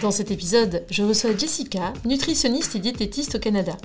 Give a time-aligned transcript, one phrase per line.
[0.00, 3.76] Dans cet épisode, je reçois Jessica, nutritionniste et diététiste au Canada.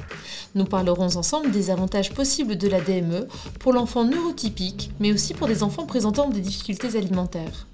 [0.54, 3.28] Nous parlerons ensemble des avantages possibles de la DME
[3.60, 7.68] pour l'enfant neurotypique, mais aussi pour des enfants présentant des difficultés alimentaires.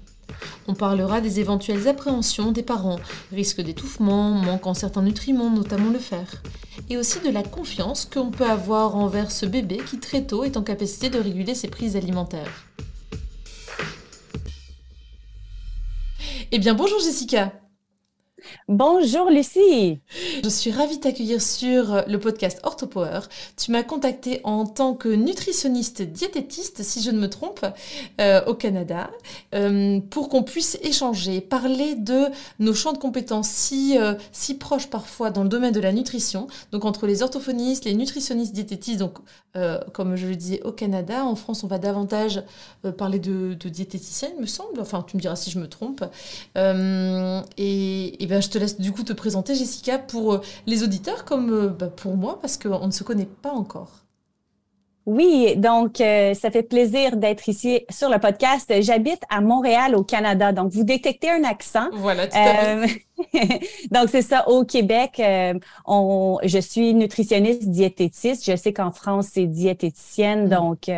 [0.66, 2.98] On parlera des éventuelles appréhensions des parents,
[3.30, 6.42] risque d'étouffement, manquant certains nutriments, notamment le fer,
[6.90, 10.56] et aussi de la confiance qu'on peut avoir envers ce bébé qui très tôt est
[10.56, 12.66] en capacité de réguler ses prises alimentaires.
[16.50, 17.52] Eh bien bonjour Jessica
[18.68, 20.00] Bonjour Lucie.
[20.42, 23.20] Je suis ravie de t'accueillir sur le podcast OrthoPower.
[23.56, 27.64] Tu m'as contacté en tant que nutritionniste diététiste, si je ne me trompe,
[28.20, 29.10] euh, au Canada,
[29.54, 32.26] euh, pour qu'on puisse échanger, parler de
[32.58, 36.46] nos champs de compétences si, euh, si proches parfois dans le domaine de la nutrition,
[36.72, 39.18] donc entre les orthophonistes, les nutritionnistes diététistes, donc
[39.92, 42.42] comme je le disais au Canada, en France on va davantage
[42.96, 46.02] parler de, de diététicienne, me semble, enfin tu me diras si je me trompe.
[48.32, 51.68] Ben, je te laisse du coup te présenter, Jessica, pour euh, les auditeurs comme euh,
[51.68, 53.90] bah, pour moi, parce qu'on ne se connaît pas encore.
[55.04, 58.72] Oui, donc euh, ça fait plaisir d'être ici sur le podcast.
[58.80, 60.52] J'habite à Montréal, au Canada.
[60.52, 61.90] Donc, vous détectez un accent.
[61.92, 62.76] Voilà, tout à
[63.90, 64.48] donc, c'est ça.
[64.48, 65.20] Au Québec,
[65.84, 68.50] on, je suis nutritionniste diététiste.
[68.50, 70.46] Je sais qu'en France, c'est diététicienne.
[70.46, 70.48] Mm.
[70.48, 70.90] Donc,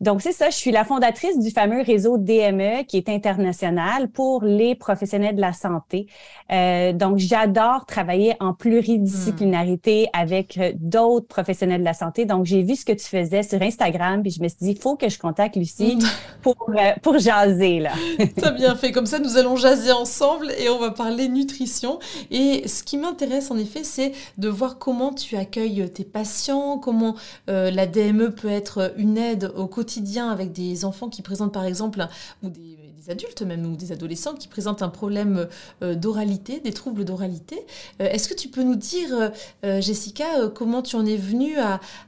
[0.00, 4.42] donc, c'est ça, je suis la fondatrice du fameux réseau DME qui est international pour
[4.42, 6.08] les professionnels de la santé.
[6.52, 10.20] Euh, donc, j'adore travailler en pluridisciplinarité hmm.
[10.20, 12.24] avec euh, d'autres professionnels de la santé.
[12.24, 14.78] Donc, j'ai vu ce que tu faisais sur Instagram, puis je me suis dit, il
[14.78, 16.04] faut que je contacte Lucie hmm.
[16.42, 17.78] pour, euh, pour jaser.
[17.78, 17.92] là.
[18.36, 18.90] T'as bien fait.
[18.90, 22.00] Comme ça, nous allons jaser ensemble et on va parler nutrition.
[22.32, 27.14] Et ce qui m'intéresse, en effet, c'est de voir comment tu accueilles tes patients, comment
[27.46, 29.83] la DME peut être une aide au quotidien
[30.28, 32.06] avec des enfants qui présentent par exemple,
[32.42, 32.76] ou des,
[33.08, 35.46] adultes même, ou des adolescents qui présentent un problème
[35.82, 37.56] euh, d'oralité, des troubles d'oralité.
[38.00, 39.30] Euh, est-ce que tu peux nous dire,
[39.64, 40.24] euh, Jessica,
[40.54, 41.56] comment tu en es venue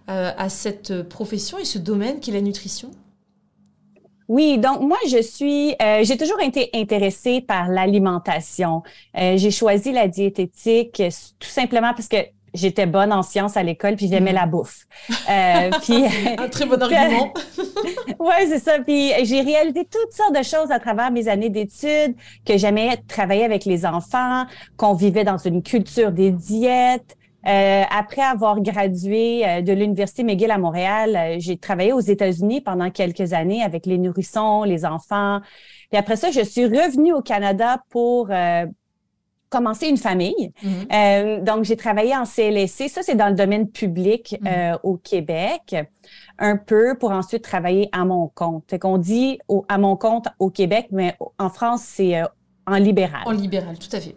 [0.08, 2.90] à cette profession et ce domaine qui est la nutrition?
[4.28, 8.82] Oui, donc moi je suis, j'ai toujours été intéressée par l'alimentation.
[9.14, 11.02] j'ai choisi la diététique
[11.38, 12.16] tout simplement parce que
[12.56, 14.36] j'étais bonne en sciences à l'école, puis j'aimais mm.
[14.36, 14.86] la bouffe.
[15.30, 16.04] Euh, puis,
[16.38, 17.32] Un très bon argument.
[18.18, 18.78] oui, c'est ça.
[18.84, 22.14] Puis j'ai réalisé toutes sortes de choses à travers mes années d'études,
[22.44, 24.44] que j'aimais travailler avec les enfants,
[24.76, 27.16] qu'on vivait dans une culture des diètes.
[27.46, 32.90] Euh, après avoir gradué euh, de l'Université McGill à Montréal, j'ai travaillé aux États-Unis pendant
[32.90, 35.40] quelques années avec les nourrissons, les enfants.
[35.90, 38.30] Puis après ça, je suis revenue au Canada pour
[39.48, 40.52] commencé une famille.
[40.62, 40.92] Mm-hmm.
[40.92, 42.88] Euh, donc, j'ai travaillé en CLSC.
[42.88, 44.74] Ça, c'est dans le domaine public mm-hmm.
[44.74, 45.76] euh, au Québec,
[46.38, 48.64] un peu pour ensuite travailler à mon compte.
[48.68, 52.26] Fait qu'on dit à mon compte au Québec, mais en France, c'est euh,
[52.66, 53.22] en libéral.
[53.26, 54.16] En libéral, tout à fait.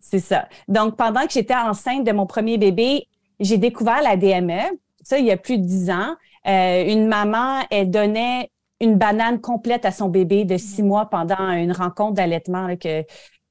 [0.00, 0.48] C'est ça.
[0.68, 3.06] Donc, pendant que j'étais enceinte de mon premier bébé,
[3.40, 4.60] j'ai découvert la DME.
[5.02, 6.14] Ça, il y a plus de dix ans.
[6.44, 10.86] une maman, elle donnait une banane complète à son bébé de six mm-hmm.
[10.86, 13.04] mois pendant une rencontre d'allaitement que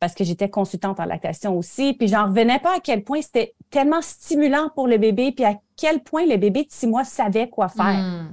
[0.04, 1.94] parce que j'étais consultante en lactation aussi.
[1.94, 5.56] Puis j'en revenais pas à quel point c'était tellement stimulant pour le bébé, puis à
[5.78, 8.00] quel point le bébé de six mois savait quoi faire.
[8.00, 8.28] Hmm.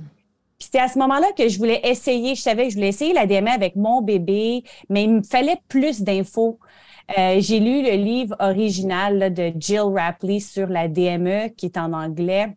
[0.59, 3.13] Puis c'était à ce moment-là que je voulais essayer, je savais que je voulais essayer
[3.13, 6.59] la DME avec mon bébé, mais il me fallait plus d'infos.
[7.17, 11.93] Euh, j'ai lu le livre original de Jill Rapley sur la DME qui est en
[11.93, 12.57] anglais.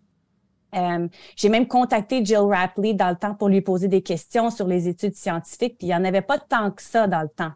[0.76, 4.66] Euh, j'ai même contacté Jill Rapley dans le temps pour lui poser des questions sur
[4.66, 7.52] les études scientifiques, puis il n'y en avait pas tant que ça dans le temps.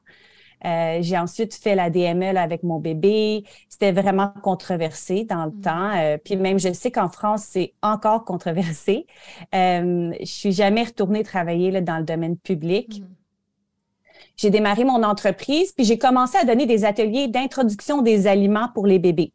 [0.66, 3.44] Euh, j'ai ensuite fait la DME avec mon bébé.
[3.70, 5.62] C'était vraiment controversé dans le mm.
[5.62, 5.92] temps.
[5.96, 9.06] Euh, puis même, je sais qu'en France, c'est encore controversé.
[9.54, 13.02] Euh, je suis jamais retournée travailler là, dans le domaine public.
[13.02, 13.06] Mm.
[14.36, 18.86] J'ai démarré mon entreprise, puis j'ai commencé à donner des ateliers d'introduction des aliments pour
[18.86, 19.34] les bébés.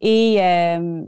[0.00, 1.02] Et euh,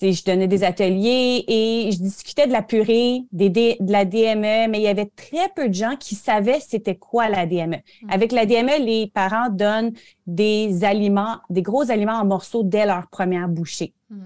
[0.00, 4.78] je donnais des ateliers et je discutais de la purée, des, de la DME, mais
[4.78, 7.76] il y avait très peu de gens qui savaient c'était quoi la DME.
[7.76, 8.10] Hmm.
[8.10, 9.92] Avec la DME, les parents donnent
[10.26, 14.20] des aliments, des gros aliments en morceaux dès leur première bouchée, hmm.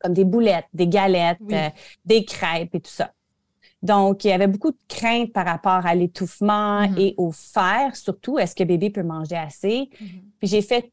[0.00, 1.68] comme des boulettes, des galettes, euh,
[2.04, 3.12] des crêpes et tout ça.
[3.82, 6.98] Donc, il y avait beaucoup de craintes par rapport à l'étouffement Mhm.
[6.98, 8.38] et au fer, surtout.
[8.38, 9.90] Est-ce que bébé peut manger assez?
[10.38, 10.92] Puis j'ai fait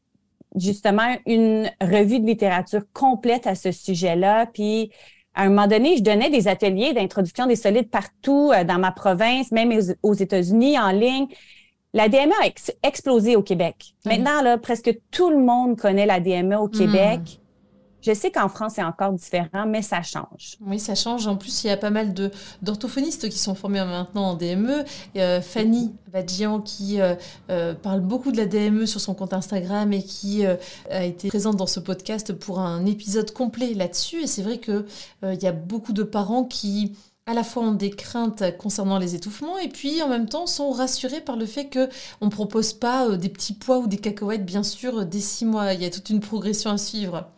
[0.56, 4.46] justement une revue de littérature complète à ce sujet-là.
[4.46, 4.90] Puis
[5.34, 8.90] à un moment donné, je donnais des ateliers d'introduction des solides partout euh, dans ma
[8.92, 11.26] province, même aux, États-Unis, en ligne.
[11.92, 13.94] La DME a ex- explosé au Québec.
[14.04, 14.12] Mhm.
[14.12, 16.70] Maintenant, là, presque tout le monde connaît la DME au Mhm.
[16.70, 17.39] Québec.
[18.02, 20.56] Je sais qu'en France, c'est encore différent, mais ça change.
[20.60, 21.26] Oui, ça change.
[21.26, 22.30] En plus, il y a pas mal de
[22.62, 24.84] d'orthophonistes qui sont formés maintenant en DME.
[25.42, 27.14] Fanny Badjian qui euh,
[27.50, 30.56] euh, parle beaucoup de la DME sur son compte Instagram et qui euh,
[30.90, 34.22] a été présente dans ce podcast pour un épisode complet là-dessus.
[34.22, 34.82] Et c'est vrai euh,
[35.22, 39.14] il y a beaucoup de parents qui à la fois ont des craintes concernant les
[39.14, 41.88] étouffements et puis en même temps sont rassurés par le fait que
[42.20, 45.72] on propose pas des petits pois ou des cacahuètes bien sûr dès six mois.
[45.74, 47.30] Il y a toute une progression à suivre.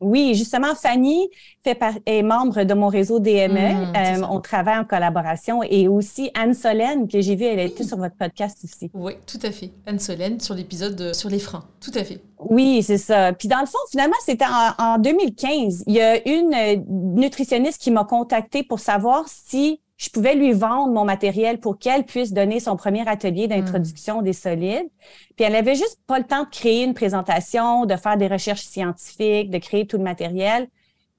[0.00, 1.28] Oui, justement, Fanny
[1.62, 3.92] fait par- est membre de mon réseau DME.
[3.94, 7.82] C'est Euh, on travaille en collaboration et aussi Anne Solène, que j'ai vue, elle été
[7.82, 7.88] Oui.
[7.88, 8.90] sur votre podcast aussi.
[8.92, 9.70] Oui, tout à fait.
[9.86, 11.64] Anne Solène sur l'épisode de- sur les freins.
[11.80, 12.20] Tout à fait.
[12.50, 13.32] Oui, c'est ça.
[13.32, 15.84] Puis dans le fond, finalement, c'était en, en 2015.
[15.86, 20.52] Il y a une euh, nutritionniste qui m'a contactée pour savoir si je pouvais lui
[20.52, 24.88] vendre mon matériel pour qu'elle puisse donner son premier atelier d'introduction des solides.
[25.36, 28.62] Puis elle avait juste pas le temps de créer une présentation, de faire des recherches
[28.62, 30.66] scientifiques, de créer tout le matériel.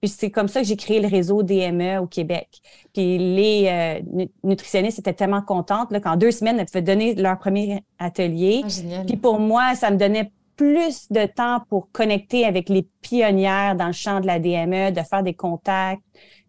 [0.02, 2.50] Puis c'est comme ça que j'ai créé le réseau DME au Québec.
[2.94, 7.16] Puis les euh, nu- nutritionnistes étaient tellement contentes là, qu'en deux semaines, elles pouvaient donner
[7.16, 8.64] leur premier atelier.
[8.66, 9.04] Ah.
[9.08, 13.88] Puis pour moi, ça me donnait plus de temps pour connecter avec les pionnières dans
[13.88, 16.02] le champ de la DME, de faire des contacts,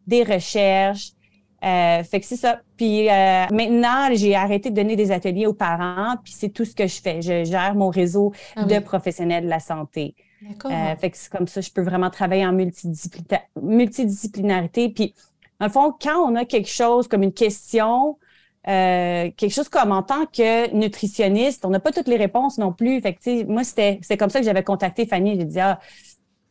[0.06, 1.12] des recherches.
[1.66, 2.60] Euh, fait que c'est ça.
[2.76, 6.74] Puis euh, maintenant, j'ai arrêté de donner des ateliers aux parents, puis c'est tout ce
[6.74, 7.20] que je fais.
[7.22, 10.14] Je gère mon réseau Ah de professionnels de la santé.
[10.42, 10.70] D'accord.
[10.70, 14.90] Euh, fait que c'est comme ça, je peux vraiment travailler en multidisciplina- multidisciplinarité.
[14.90, 15.14] Puis,
[15.58, 18.18] dans le fond, quand on a quelque chose comme une question,
[18.68, 22.72] euh, quelque chose comme en tant que nutritionniste, on n'a pas toutes les réponses non
[22.72, 23.00] plus.
[23.00, 25.36] Fait que, tu sais, moi, c'était c'est comme ça que j'avais contacté Fanny.
[25.36, 25.80] J'ai dit, ah,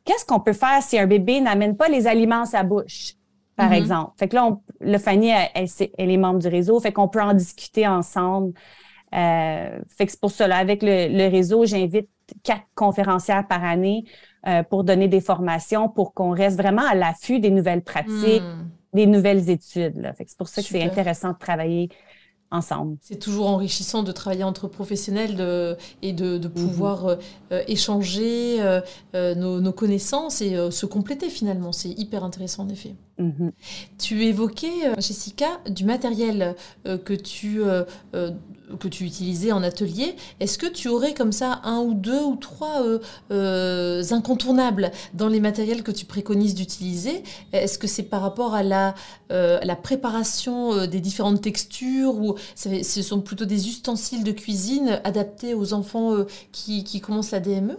[0.03, 3.13] qu'est-ce qu'on peut faire si un bébé n'amène pas les aliments à sa bouche,
[3.56, 3.74] par Mhm.
[3.74, 4.12] exemple?
[4.18, 5.68] Fait que là, on, le Fanny, elle, elle,
[5.98, 8.54] elle est membre du réseau, fait qu'on peut en discuter ensemble.
[9.13, 12.10] Euh, fait que c'est pour cela, avec le, le réseau, j'invite
[12.44, 14.04] quatre conférencières par année
[14.48, 18.69] euh, pour donner des formations, pour qu'on reste vraiment à l'affût des nouvelles pratiques, Hmm.
[18.94, 19.98] des nouvelles études.
[19.98, 20.13] Là.
[20.13, 21.90] Fait que c'est pour ça que c'est intéressant de travailler
[22.52, 22.98] ensemble.
[23.02, 27.16] C'est toujours enrichissant de travailler entre professionnels de- et de, de pouvoir euh,
[27.52, 28.81] euh, échanger euh,
[29.16, 31.72] euh, nos, nos connaissances et euh, se compléter finalement.
[31.72, 32.96] C'est hyper intéressant en effet.
[33.17, 33.53] Mhm.
[33.97, 40.17] Tu évoquais, euh, Jessica, du matériel euh, que, tu, euh, que tu utilisais en atelier.
[40.41, 42.83] Est-ce que tu aurais comme ça un ou deux ou trois
[43.29, 47.23] incontournables dans les matériels que tu préconises d'utiliser?
[47.53, 48.95] Est-ce que c'est par rapport à la,
[49.29, 55.73] la préparation des différentes textures ou ce sont plutôt des ustensiles de cuisine adaptés aux
[55.73, 57.39] enfants qui, qui commencent la?
[57.39, 57.77] DME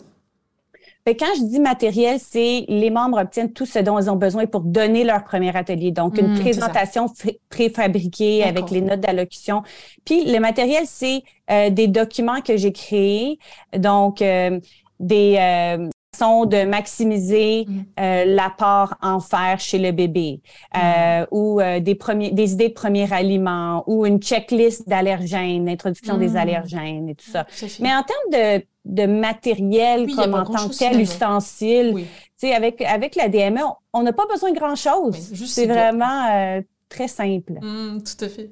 [1.06, 4.46] Fait quand je dis matériel, c'est les membres obtiennent tout ce dont ils ont besoin
[4.46, 5.92] pour donner leur premier atelier.
[5.92, 6.40] Donc, une Mm, ça.
[6.42, 7.06] présentation
[7.48, 9.62] préfabriquée avec les notes d'allocution.
[10.04, 13.38] Puis, le matériel, c'est euh, des documents que j'ai créés.
[13.76, 14.58] Donc, euh,
[14.98, 15.88] des euh,
[16.20, 17.80] de maximiser Mm.
[18.00, 20.40] euh, l'apport en fer chez le bébé
[20.76, 26.16] euh, ou euh, des, premiers, des idées de premiers aliments ou une checklist d'allergènes, l'introduction
[26.16, 26.20] Mm.
[26.20, 27.46] des allergènes et tout ça.
[27.80, 32.04] Mais en termes de, de matériel Oui, comme en tant que tel, ustensile, Oui.
[32.04, 33.60] tu sais, avec, avec la DME,
[33.92, 35.16] on- n'a pas besoin de grand-chose.
[35.46, 37.54] C'est vraiment euh, très simple.
[37.60, 38.50] Mm, tout à fait.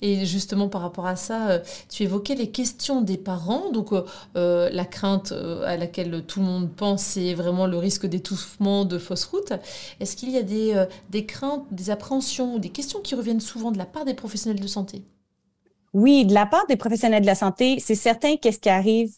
[0.00, 1.58] Et justement, par rapport à ça, euh,
[1.90, 3.70] tu évoquais les questions des parents.
[3.70, 4.02] Donc, euh,
[4.36, 8.98] euh, la crainte à laquelle tout le monde pense, c'est vraiment le risque d'étouffement, de
[8.98, 9.52] fausse route.
[10.00, 13.40] Est-ce qu'il y a des, euh, des craintes, des appréhensions ou des questions qui reviennent
[13.40, 15.02] souvent de la part des professionnels de santé?
[15.92, 19.12] Oui, de la part des professionnels de la santé, c'est certain qu'est-ce qui arrive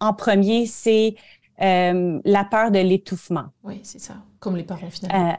[0.00, 1.14] en premier, c'est
[1.60, 3.46] euh, la peur de l'étouffement.
[3.64, 4.16] Oui, c'est ça.
[4.38, 5.36] Comme les parents, finalement.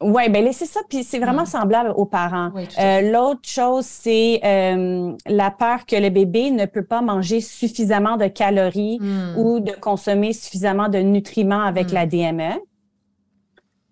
[0.00, 1.46] Oui, ben c'est ça, puis c'est vraiment Mm.
[1.46, 2.50] semblable aux parents.
[2.54, 2.68] Oui.
[2.78, 8.16] Euh, L'autre chose, c'est euh, la peur que le bébé ne peut pas manger suffisamment
[8.16, 9.34] de calories Mm.
[9.38, 11.94] ou de consommer suffisamment de nutriments avec Mm.
[11.94, 12.52] la DME.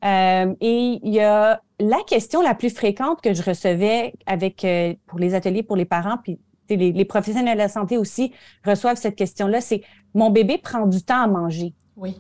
[0.05, 4.95] Euh, et il y a la question la plus fréquente que je recevais avec euh,
[5.07, 8.33] pour les ateliers pour les parents, puis les, les professionnels de la santé aussi
[8.65, 9.83] reçoivent cette question-là, c'est
[10.15, 11.75] mon bébé prend du temps à manger.
[11.97, 12.17] Oui.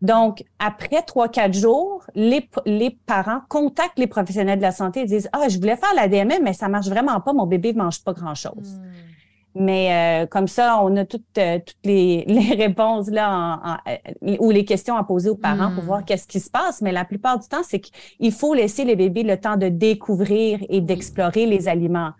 [0.00, 5.04] Donc, après trois, quatre jours, les, les parents contactent les professionnels de la santé et
[5.06, 7.78] disent Ah, je voulais faire la DME, mais ça marche vraiment pas, mon bébé ne
[7.78, 8.78] mange pas grand-chose.
[8.78, 9.08] Mm.
[9.54, 14.50] Mais euh, comme ça, on a toutes, euh, toutes les, les, réponses là euh, ou
[14.50, 15.86] les questions à poser aux parents pour hmm.
[15.86, 16.80] voir qu'est-ce qui se passe.
[16.80, 20.60] Mais la plupart du temps, c'est qu'il faut laisser les bébés le temps de découvrir
[20.68, 22.12] et d'explorer les aliments.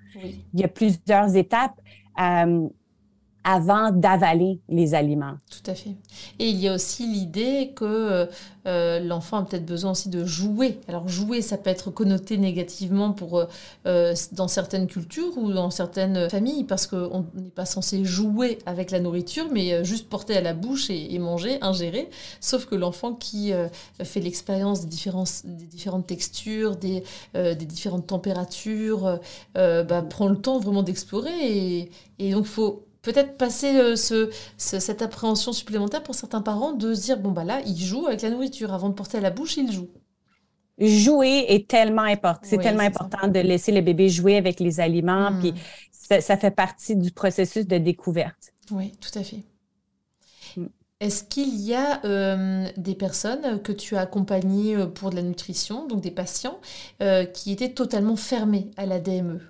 [0.53, 1.81] Il y a plusieurs étapes
[3.49, 5.37] avant d'avaler les aliments.
[5.51, 5.97] Tout à fait.
[6.39, 8.29] Et il y a aussi l'idée que
[8.67, 10.79] euh, l'enfant a peut-être besoin aussi de jouer.
[10.87, 13.47] Alors jouer, ça peut être connoté négativement pour,
[13.87, 18.91] euh, dans certaines cultures ou dans certaines familles, parce qu'on n'est pas censé jouer avec
[18.91, 22.11] la nourriture, mais euh, juste porter à la bouche et, manger, ingérer.
[22.41, 23.53] Sauf que l'enfant qui
[24.03, 24.89] fait l'expérience des,
[25.67, 27.03] différentes textures, des,
[27.35, 29.19] des différentes températures,
[29.55, 31.33] bah, prend le temps vraiment d'explorer.
[31.41, 36.73] Et, et donc il faut peut-être passer euh, ce, cette appréhension supplémentaire pour certains parents
[36.73, 39.21] de se dire bon bah là il joue avec la nourriture avant de porter à
[39.23, 39.89] la bouche il joue
[40.79, 42.41] jouer est tellement important.
[42.45, 46.21] C'est tellement important de laisser le bébé jouer avec les aliments, puis hmm.
[46.21, 48.53] ça, fait partie du processus de découverte.
[48.71, 49.43] Oui, tout à fait.
[50.57, 50.67] Hmm.
[51.01, 55.23] Est-ce qu'il y a euh, des personnes que tu as accompagnées euh, pour de la
[55.23, 56.61] nutrition, donc des patients,
[57.35, 59.41] qui étaient totalement fermés à la DME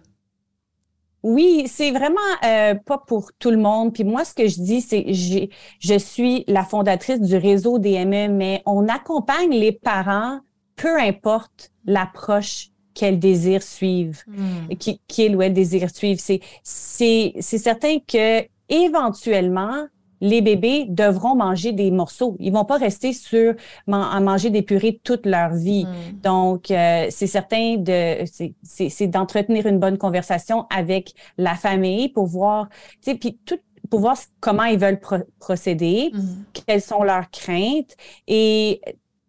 [1.22, 3.92] oui, c'est vraiment euh, pas pour tout le monde.
[3.92, 8.28] Puis moi, ce que je dis, c'est j'ai, je suis la fondatrice du réseau DME,
[8.28, 10.40] mais on accompagne les parents,
[10.76, 14.74] peu importe l'approche qu'elles désirent suivre, hmm.
[15.08, 16.20] qu'ils ou elles désirent suivre.
[16.20, 19.86] C'est certain que éventuellement,
[20.20, 22.36] les bébés devront manger des morceaux.
[22.38, 23.54] Ils vont pas rester sur
[23.90, 25.84] à manger des purées toute leur vie.
[25.84, 26.20] Mm.
[26.22, 28.24] Donc, euh, c'est certain de
[28.62, 32.68] c'est d'entretenir une bonne conversation avec la famille pour voir,
[33.02, 33.58] tu sais, puis tout
[33.90, 35.00] pour voir comment ils veulent
[35.38, 36.20] procéder, mm.
[36.66, 37.96] quelles sont leurs craintes
[38.26, 38.80] et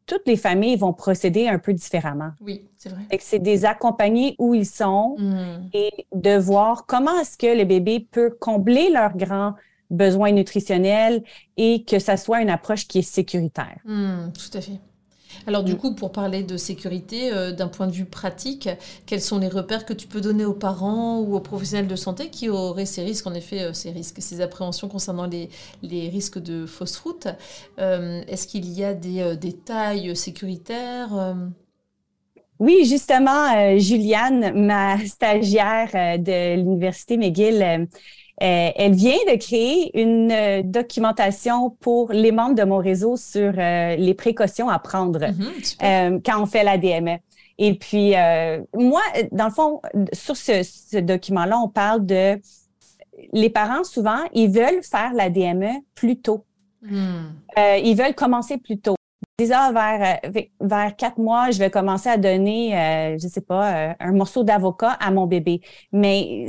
[0.06, 2.32] toutes les familles vont procéder un peu différemment.
[2.42, 3.02] Oui, c'est vrai.
[3.20, 5.70] C'est des accompagnés où ils sont mm.
[5.74, 9.54] et de voir comment est-ce que le bébé peut combler leurs grands
[9.90, 11.24] besoins nutritionnels
[11.58, 13.80] et que ça soit une approche qui est sécuritaire.
[13.86, 14.80] Hmm, tout à fait.
[15.48, 15.78] Alors du mm.
[15.78, 18.70] coup, pour parler de sécurité, euh, d'un point de vue pratique,
[19.06, 22.30] quels sont les repères que tu peux donner aux parents ou aux professionnels de santé
[22.30, 25.50] qui auraient ces risques, en effet, euh, ces risques, ces appréhensions concernant les,
[25.84, 27.28] les risques de fausse route?
[27.80, 31.36] Euh, Est-ce qu'il y a des, des tailles sécuritaires
[32.60, 37.88] oui, justement, Juliane, ma stagiaire de l'Université McGill,
[38.42, 43.54] euh, elle vient de créer une euh, documentation pour les membres de mon réseau sur
[43.58, 47.18] euh, les précautions à prendre mhm, quand on fait la DME.
[47.58, 48.14] Et puis,
[48.74, 49.02] moi,
[49.34, 49.82] dans le fond,
[50.14, 52.40] sur ce, document-là, on parle de
[53.34, 56.46] les parents, souvent, ils veulent faire la DME plus tôt.
[56.82, 57.34] Hmm.
[57.58, 58.96] ils veulent commencer plus tôt
[59.52, 63.74] ah, vers, euh, vers quatre mois, je vais commencer à donner, euh, je sais pas,
[63.74, 65.62] euh, un morceau d'avocat à mon bébé.
[65.92, 66.48] Mais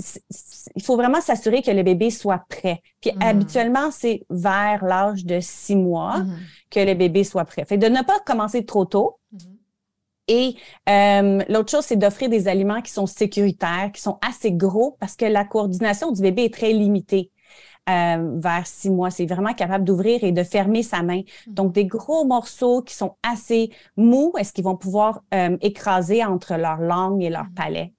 [0.76, 2.82] il faut vraiment s'assurer que le bébé soit prêt.
[3.00, 3.22] Puis hmm.
[3.22, 6.38] habituellement, c'est vers l'âge de six mois hmm.
[6.70, 7.64] que le bébé soit prêt.
[7.64, 9.18] Fait de ne pas commencer trop tôt.
[9.32, 9.38] Hmm.
[10.28, 10.54] Et
[11.48, 15.24] l'autre chose, c'est d'offrir des aliments qui sont sécuritaires, qui sont assez gros parce que
[15.24, 17.32] la coordination du bébé est très limitée.
[17.88, 19.10] Euh, vers six mois.
[19.10, 21.22] C'est vraiment capable d'ouvrir et de fermer sa main.
[21.46, 21.54] Mm.
[21.54, 26.54] Donc, des gros morceaux qui sont assez mous, est-ce qu'ils vont pouvoir euh, écraser entre
[26.56, 27.54] leur langue et leur mm.
[27.54, 27.94] palais?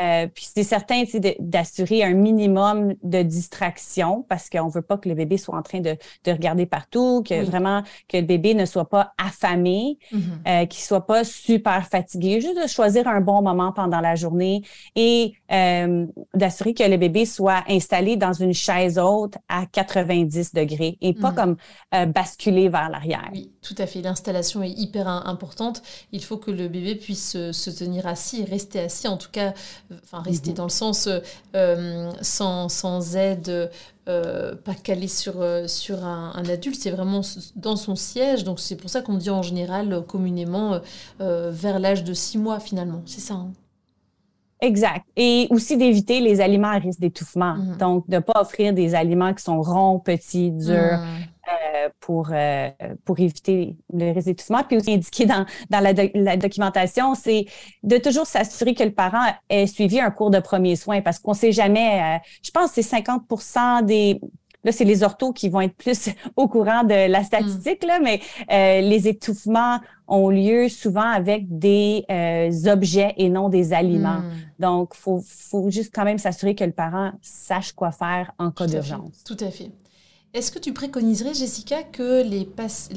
[0.00, 1.02] Euh, puis c'est certain
[1.40, 5.80] d'assurer un minimum de distraction parce qu'on veut pas que le bébé soit en train
[5.80, 10.20] de, de regarder partout, que vraiment que le bébé ne soit pas affamé, mm-hmm.
[10.46, 14.62] euh, qu'il soit pas super fatigué, juste de choisir un bon moment pendant la journée
[14.94, 20.98] et euh, d'assurer que le bébé soit installé dans une chaise haute à 90 degrés
[21.00, 21.34] et pas mm-hmm.
[21.34, 21.56] comme
[21.94, 23.28] euh, basculer vers l'arrière.
[23.32, 24.00] Oui, tout à fait.
[24.00, 25.82] L'installation est hyper importante.
[26.12, 29.52] Il faut que le bébé puisse se tenir assis rester assis, en tout cas
[30.02, 30.56] enfin rester mhm.
[30.56, 31.08] dans le sens
[31.54, 33.70] euh, sans, sans, aide,
[34.08, 37.20] euh, pas calé sur, euh, sur un, adulte, c'est vraiment
[37.56, 38.44] dans son siège.
[38.44, 40.80] Donc c'est pour ça qu'on dit en général communément
[41.18, 43.02] vers l'âge de six mois finalement.
[43.06, 43.34] C'est ça.
[43.34, 43.52] Hein.
[44.60, 45.06] Exact.
[45.16, 47.54] Et aussi d'éviter les aliments à risque d'étouffement.
[47.54, 47.76] Mhm.
[47.76, 51.26] Donc, de ne pas offrir des aliments qui sont ronds, petits, durs, mhm.
[51.88, 52.70] Euh, pour, euh,
[53.04, 54.62] pour éviter le résétissement.
[54.64, 57.46] Puis aussi indiqué dans, dans la, documentation, c'est
[57.82, 61.32] de toujours s'assurer que le parent ait suivi un cours de premiers soins parce qu'on
[61.32, 63.22] ne sait jamais, euh, je pense que c'est 50
[63.84, 64.20] des
[64.64, 68.20] Là, c'est les orthos qui vont être plus au courant de la statistique, là, mais
[68.80, 69.78] les étouffements
[70.08, 72.04] ont lieu souvent avec des
[72.66, 74.18] objets et non des aliments.
[74.18, 74.32] Hmm.
[74.58, 78.50] Donc, il faut, faut juste quand même s'assurer que le parent sache quoi faire en
[78.50, 79.22] cas d'urgence.
[79.24, 79.70] Tout à fait.
[80.34, 82.44] Est-ce que tu préconiserais, Jessica, que les,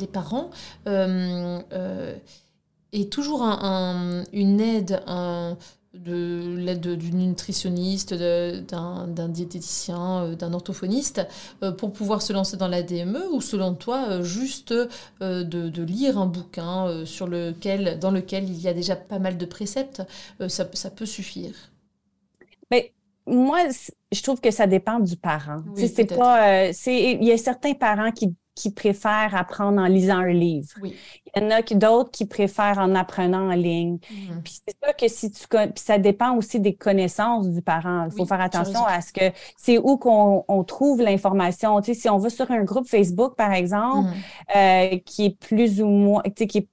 [0.07, 0.49] parents
[0.87, 2.15] euh, euh,
[2.91, 5.01] aient toujours une aide,
[5.93, 11.21] de l'aide d'une nutritionniste, d'un diététicien, euh, d'un orthophoniste,
[11.77, 14.73] pour pouvoir se lancer dans la DME ou selon toi, juste
[15.21, 17.03] de, lire un bouquin
[17.99, 20.01] dans lequel il y a déjà pas mal de préceptes,
[20.47, 21.70] ça, peut suffire?
[23.31, 23.59] Moi,
[24.11, 25.63] je trouve que ça dépend du parent.
[25.75, 30.67] c'est pas, il y a certains parents qui qui préfèrent apprendre en lisant un livre.
[30.83, 30.93] Il
[31.35, 33.95] y en a d'autres qui préfèrent en apprenant en ligne.
[33.97, 34.41] Mm-hmm.
[34.43, 38.07] Puis c'est ça que si tu puis ça dépend aussi des connaissances du parent.
[38.11, 41.79] Il faut faire attention à ce que c'est où qu'on on trouve l'information.
[41.81, 44.95] Tu sais, si on va sur un groupe Facebook, par exemple, mm-hmm.
[44.95, 46.67] euh, qui est plus ou moins, tu sais, qui est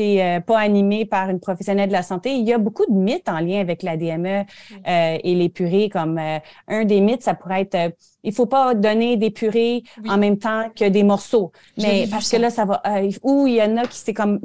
[0.00, 2.34] euh, pas animé par une professionnelle de la santé.
[2.34, 4.44] Il y a beaucoup de mythes en lien avec la DME
[4.88, 5.88] euh, et les purées.
[5.90, 7.90] Comme euh, un des mythes, ça pourrait être, euh,
[8.24, 11.52] il faut pas donner des purées en même temps que des morceaux.
[11.76, 12.82] Mais parce que là, ça va.
[13.22, 14.40] ou il y en a qui c'est comme,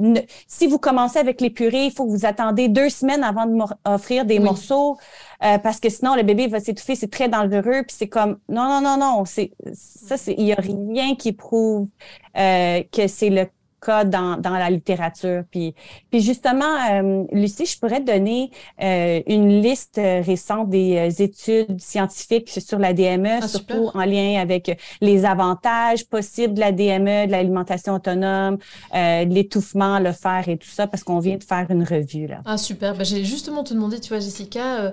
[0.46, 3.58] si vous commencez avec les purées, il faut que vous attendez deux semaines avant de
[3.84, 4.98] offrir des morceaux.
[5.40, 7.82] parce que sinon le bébé va s'étouffer, c'est très dangereux.
[7.86, 11.32] Puis c'est comme non non non non, c'est ça c'est il y a rien qui
[11.32, 11.88] prouve
[12.34, 13.46] que c'est le
[13.80, 15.42] cas dans, dans la littérature.
[15.50, 15.74] Puis,
[16.10, 18.50] puis justement, euh, Lucie, je pourrais te donner
[18.82, 24.40] euh, une liste récente des euh, études scientifiques sur la DME, ah, surtout en lien
[24.40, 28.58] avec les avantages possibles de la DME, de l'alimentation autonome,
[28.94, 32.26] euh, de l'étouffement, le fer et tout ça, parce qu'on vient de faire une revue.
[32.26, 32.40] Là.
[32.44, 32.94] Ah, super.
[32.94, 34.92] Ben, J'ai justement te demander, tu vois, Jessica,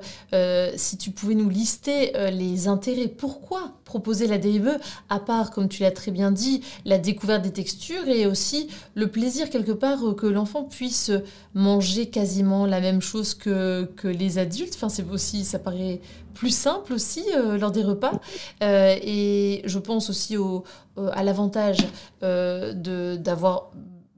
[0.75, 3.07] si tu pouvais nous lister les intérêts.
[3.07, 4.77] Pourquoi proposer la DME,
[5.09, 9.07] à part, comme tu l'as très bien dit, la découverte des textures et aussi le
[9.07, 11.11] plaisir quelque part euh, que l'enfant puisse
[11.53, 14.73] manger quasiment la même chose que, que les adultes.
[14.75, 16.01] Enfin, c'est aussi, ça paraît
[16.33, 18.19] plus simple aussi euh, lors des repas.
[18.63, 20.63] Euh, et je pense aussi au,
[20.97, 21.77] à l'avantage
[22.21, 23.71] d'avoir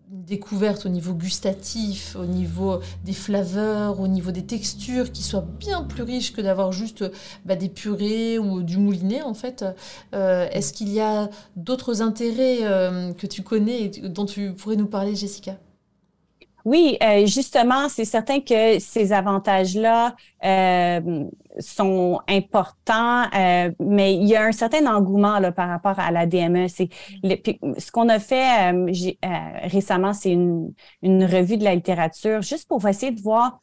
[0.09, 5.83] découverte au niveau gustatif, au niveau des flaveurs, au niveau des textures, qui soit bien
[5.83, 7.03] plus riche que d'avoir juste
[7.45, 9.65] bah, des purées ou du moulinet en fait.
[10.13, 14.75] Euh, est-ce qu'il y a d'autres intérêts euh, que tu connais et dont tu pourrais
[14.75, 15.57] nous parler, Jessica?
[16.67, 21.23] Oui, euh, justement, c'est certain que ces avantages-là euh,
[21.59, 26.25] sont importants, euh, mais il y a un certain engouement là, par rapport à la
[26.25, 26.67] DME.
[26.67, 26.89] C'est
[27.23, 28.73] ce qu'on a fait
[29.63, 33.61] récemment, c'est une, une, revue de la littérature, juste pour essayer de voir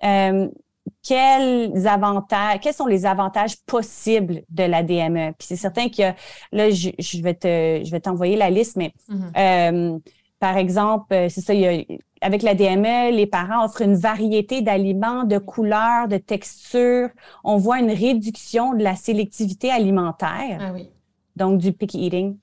[0.00, 5.32] quels avantages, quels sont les avantages possibles de la DME.
[5.38, 6.10] Puis c'est certain que
[6.50, 10.00] là, je, je vais te, je vais t'envoyer la liste, mais mm-hmm.
[10.40, 11.84] par exemple, c'est ça, il y a
[12.22, 17.08] avec la DME, les parents offrent une variété d'aliments, de couleurs, de textures.
[17.44, 20.58] On voit une réduction de la sélectivité alimentaire.
[20.60, 20.88] Ah oui.
[21.36, 22.36] Donc, du picky eating.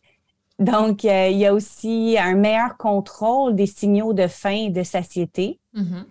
[0.59, 4.83] Donc, euh, il y a aussi un meilleur contrôle des signaux de faim et de
[4.83, 5.59] satiété.
[5.73, 6.03] Mm-hmm.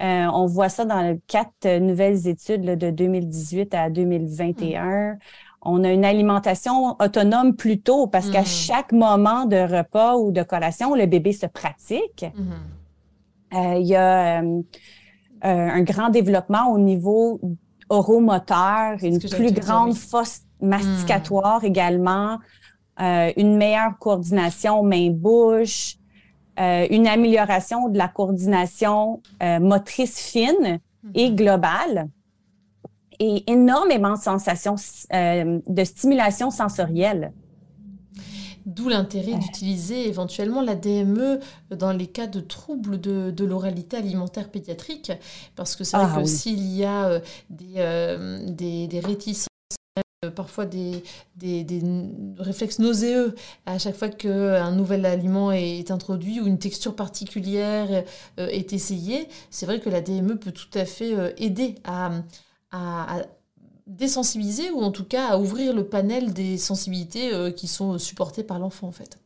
[0.00, 5.12] Euh, on voit ça dans quatre nouvelles études de 2018 à 2021.
[5.12, 5.18] Mm.
[5.66, 8.46] On a une alimentation autonome plus tôt parce qu'à mm.
[8.46, 12.24] chaque moment de repas ou de collation, le bébé se pratique.
[12.24, 12.83] Mm-hmm.
[13.52, 14.62] Euh, il y a euh,
[15.44, 17.40] euh, un grand développement au niveau
[17.88, 21.66] oromoteur, une plus grande fosse masticatoire hmm.
[21.66, 22.38] également,
[22.98, 25.96] une meilleure coordination main-bouche,
[26.56, 29.20] une amélioration de la coordination
[29.60, 30.78] motrice fine
[31.14, 31.36] et hmm.
[31.36, 32.08] globale
[33.20, 34.76] et énormément de sensations
[35.12, 37.32] de stimulation sensorielle.
[38.66, 41.38] D'où l'intérêt d'utiliser éventuellement la DME
[41.70, 45.12] dans les cas de troubles de, l'oralité alimentaire pédiatrique,
[45.54, 47.20] parce que c'est vrai ah que s'il y a euh,
[47.76, 49.48] euh, des, des, réticences,
[50.24, 51.02] euh, parfois des,
[51.36, 51.82] des,
[52.38, 53.34] réflexes nauséeux
[53.66, 58.04] à chaque fois qu'un nouvel aliment est introduit ou une texture particulière
[58.38, 62.12] est essayée, c'est vrai que la DME peut tout à fait aider à,
[62.72, 63.20] à
[63.86, 68.44] désensibiliser ou en tout cas à ouvrir le panel des sensibilités euh, qui sont supportées
[68.44, 69.18] par l'enfant en fait.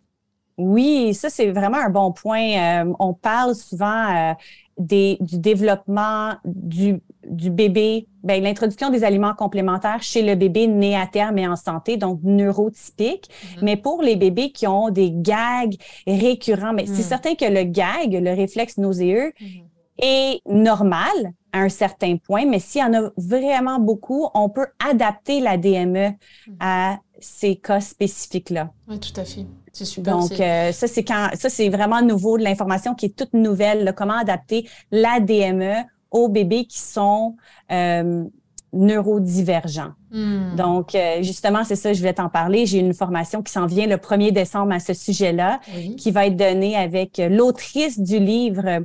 [0.58, 2.84] Oui, ça c'est vraiment un bon point.
[2.84, 4.34] Euh, on parle souvent euh,
[4.76, 10.96] des, du développement du, du bébé, ben, l'introduction des aliments complémentaires chez le bébé né
[10.96, 13.28] à terme et en santé, donc neurotypique.
[13.28, 13.58] Mm-hmm.
[13.62, 15.76] Mais pour les bébés qui ont des gags
[16.08, 17.08] récurrents, mais c'est mm.
[17.08, 19.62] certain que le gag, le réflexe nauséeux, mm-hmm.
[20.02, 24.66] est normal, à un certain point, mais s'il y en a vraiment beaucoup, on peut
[24.84, 26.52] adapter la DME mm.
[26.60, 28.70] à ces cas spécifiques-là.
[28.88, 29.46] Oui, tout à fait.
[29.72, 30.18] C'est super.
[30.18, 33.92] Donc, euh, ça, c'est quand ça, c'est vraiment nouveau de l'information qui est toute nouvelle.
[33.96, 37.36] comment adapter la DME aux bébés qui sont
[37.70, 38.24] euh,
[38.72, 39.92] neurodivergents.
[40.10, 40.56] Mm.
[40.56, 42.66] Donc, euh, justement, c'est ça, je voulais t'en parler.
[42.66, 45.60] J'ai une formation qui s'en vient le 1er décembre à ce sujet-là,
[45.96, 48.84] qui va être donnée avec l'autrice du livre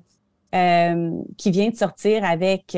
[0.53, 2.77] qui vient de sortir avec,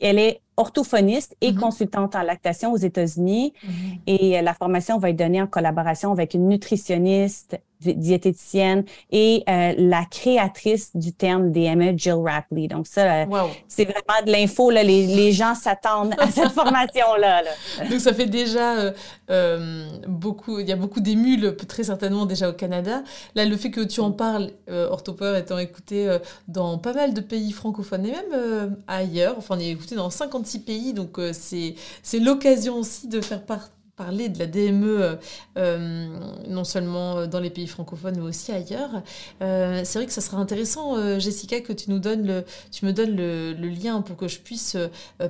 [0.00, 1.58] elle est orthophoniste et mm-hmm.
[1.58, 3.52] consultante en lactation aux États-Unis.
[3.64, 3.98] Mm-hmm.
[4.06, 7.58] Et la formation va être donnée en collaboration avec une nutritionniste,
[7.90, 12.68] diététicienne et euh, la créatrice du terme DME, Jill Rapley.
[12.68, 13.26] Donc ça, euh,
[13.68, 14.70] c'est vraiment de l'info.
[14.70, 17.42] Les, les gens s'attendent à cette formation-là.
[17.90, 18.92] Donc ça fait déjà
[19.30, 23.02] euh, beaucoup, il y a beaucoup d'émules, très certainement déjà au Canada.
[23.34, 27.52] Là, le fait que tu en parles, Orthopeur étant écouté dans pas mal de pays
[27.52, 30.10] francophones et même ailleurs, enfin on est écouté dans
[30.44, 31.74] 56 pays, donc c'est
[32.20, 35.16] l'occasion aussi de faire partie parler de la DME euh,
[35.58, 39.02] euh, non seulement dans les pays francophones mais aussi ailleurs.
[39.42, 42.92] Euh, c'est vrai que ça sera intéressant, Jessica, que tu nous donnes le, tu me
[42.92, 44.76] donnes le, lien pour que je puisse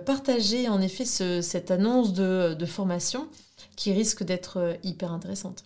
[0.07, 3.29] partager en effet cette annonce de, de formation
[3.77, 5.65] qui risque d'être hyper intéressante.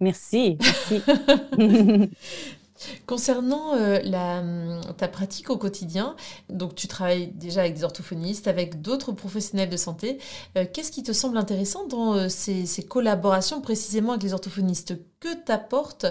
[0.00, 0.58] Merci.
[0.60, 2.10] merci.
[3.06, 6.16] Concernant euh, hum, ta pratique au quotidien,
[6.48, 10.18] donc tu travailles déjà avec des orthophonistes, avec d'autres professionnels de santé.
[10.56, 14.98] Euh, qu'est-ce qui te semble intéressant dans euh, ces, collaborations précisément avec les orthophonistes?
[15.20, 16.06] Que t'apporte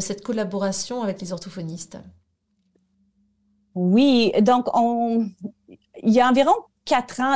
[0.00, 1.98] cette collaboration avec les orthophonistes?
[3.74, 5.28] Oui, donc on...
[6.02, 6.54] il y a environ
[6.86, 7.34] quatre ans,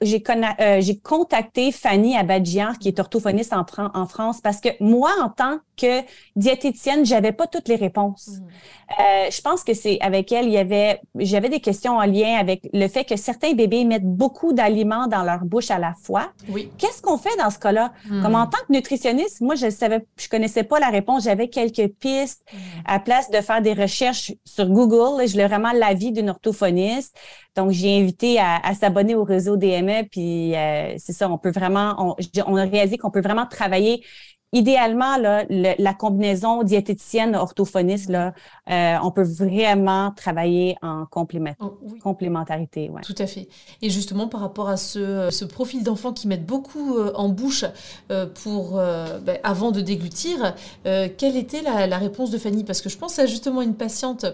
[0.00, 5.58] j'ai contacté Fanny Abadjian, qui est orthophoniste en, en France, parce que moi, en tant
[5.76, 6.00] que
[6.34, 8.28] diététicienne, j'avais pas toutes les réponses.
[8.28, 8.48] Mhm.
[8.98, 12.38] Euh, je pense que c'est avec elle, il y avait, j'avais des questions en lien
[12.38, 16.32] avec le fait que certains bébés mettent beaucoup d'aliments dans leur bouche à la fois.
[16.48, 16.70] Oui.
[16.78, 17.92] Qu'est-ce qu'on fait dans ce cas-là?
[18.08, 18.22] Mhm.
[18.22, 21.24] Comme en tant que nutritionniste, moi, je savais, je connaissais pas la réponse.
[21.24, 22.58] J'avais quelques pistes mhm.
[22.86, 25.26] à place de faire des recherches sur Google.
[25.26, 27.14] Je voulais vraiment l'avis d'une orthophoniste.
[27.56, 30.08] Donc, j'ai invité à, s'abonner au réseau DME.
[30.10, 32.16] Puis, euh, c'est ça, on peut vraiment, on,
[32.46, 34.02] on a réalisé qu'on peut vraiment travailler
[34.52, 38.32] idéalement, là, la combinaison diététicienne orthophoniste, là,
[38.70, 42.90] euh, on peut vraiment travailler en oh, complémentarité.
[43.02, 43.48] Tout à fait.
[43.82, 47.64] Et justement, par rapport à ce, profil d'enfants qui mettent beaucoup euh, en bouche
[48.10, 52.64] euh, pour, ben, avant de déglutir, quelle était la, la, réponse de Fanny?
[52.64, 54.26] Parce que je pense à justement une patiente,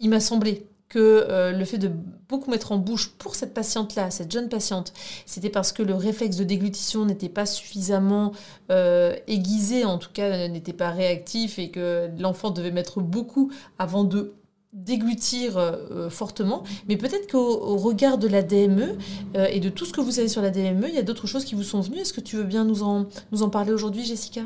[0.00, 1.90] il m'a semblé, que euh, le fait de
[2.28, 4.92] beaucoup mettre en bouche pour cette patiente-là, cette jeune patiente,
[5.26, 8.32] c'était parce que le réflexe de déglutition n'était pas suffisamment
[8.70, 14.04] euh, aiguisé, en tout cas n'était pas réactif et que l'enfant devait mettre beaucoup avant
[14.04, 14.34] de
[14.72, 18.98] déglutir euh, fortement, mais peut-être qu'au regard de la DME
[19.34, 21.44] et de tout ce que vous savez sur la DME, il y a d'autres choses
[21.44, 21.98] qui vous sont venues.
[21.98, 24.42] Est-ce que tu veux bien nous en, nous en parler aujourd'hui, Jessica?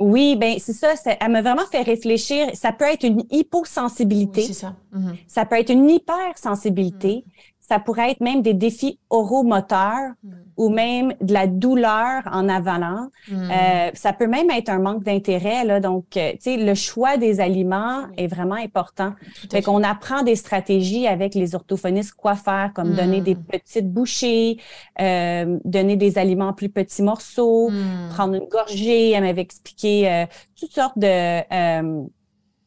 [0.00, 0.94] Oui, ben c'est ça.
[1.20, 2.48] Elle m'a vraiment fait réfléchir.
[2.54, 4.42] Ça peut être une hyposensibilité.
[4.42, 4.74] c'est ça.
[4.92, 5.16] Mhm.
[5.28, 7.24] Ça peut être une hypersensibilité.
[7.26, 7.32] Mhm.
[7.70, 10.30] Ça pourrait être même des défis oromoteurs mm.
[10.56, 13.10] ou même de la douleur en avalant.
[13.28, 13.34] Mm.
[13.34, 15.64] Euh, ça peut même être un manque d'intérêt.
[15.64, 19.12] Là, donc, euh, tu sais, le choix des aliments est vraiment important.
[19.52, 23.44] Fait qu'on apprend des stratégies avec les orthophonistes, quoi faire, comme donner des mm.
[23.44, 24.58] petites bouchées,
[25.00, 27.70] euh, donner des aliments en plus petits morceaux,
[28.10, 29.12] prendre une gorgée.
[29.12, 30.26] Elle m'avait expliqué
[30.58, 32.10] toutes sortes de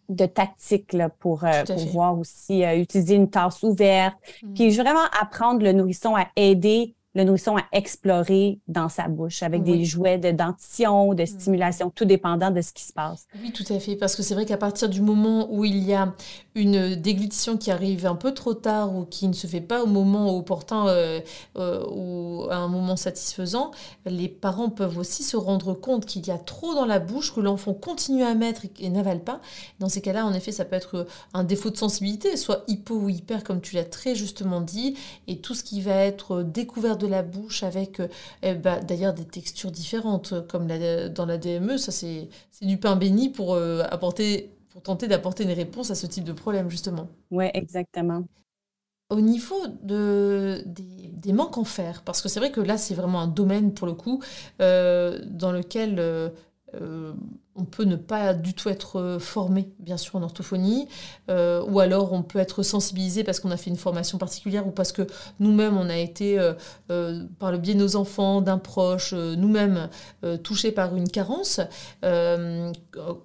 [0.09, 4.15] de tactique là, pour, euh, pouvoir aussi euh, utiliser une tasse ouverte.
[4.41, 4.53] Mm.
[4.53, 9.63] Puis vraiment apprendre le nourrisson à aider le nourrisson à explorer dans sa bouche avec
[9.63, 11.27] des jouets de dentition, de mm.
[11.27, 13.27] stimulation, tout dépendant de ce qui se passe.
[13.41, 15.93] Oui, tout à fait, parce que c'est vrai qu'à partir du moment où il y
[15.93, 16.13] a
[16.55, 19.87] une déglutition qui arrive un peu trop tard ou qui ne se fait pas au
[19.87, 21.19] moment opportun euh,
[21.57, 23.71] euh, ou à un moment satisfaisant,
[24.05, 27.39] les parents peuvent aussi se rendre compte qu'il y a trop dans la bouche, que
[27.39, 29.41] l'enfant continue à mettre et, n'avale pas.
[29.79, 33.09] Dans ces cas-là, en effet, ça peut être un défaut de sensibilité, soit hypo ou
[33.09, 34.95] hyper, comme tu l'as très justement dit,
[35.27, 38.07] et tout ce qui va être découvert de la bouche avec euh,
[38.43, 42.29] eh ben, d'ailleurs des textures différentes, comme dans la DME, ça c'est
[42.61, 43.57] du pain béni pour
[43.89, 47.07] apporter pour tenter d'apporter une réponse à ce type de problème, justement.
[47.29, 48.23] Oui, exactement.
[49.11, 53.21] Au niveau de, des, manques en fer, parce que c'est vrai que là, c'est vraiment
[53.21, 54.23] un domaine, pour le coup,
[54.61, 55.99] euh, dans lequel
[57.55, 60.87] on peut ne pas du tout être euh, formé, bien sûr, en orthophonie,
[61.29, 64.71] euh, ou alors on peut être sensibilisé parce qu'on a fait une formation particulière ou
[64.71, 65.03] parce que
[65.39, 69.89] nous-mêmes, on a été, euh, par le biais de nos enfants, d'un proche, nous-mêmes,
[70.43, 71.59] touchés par une carence,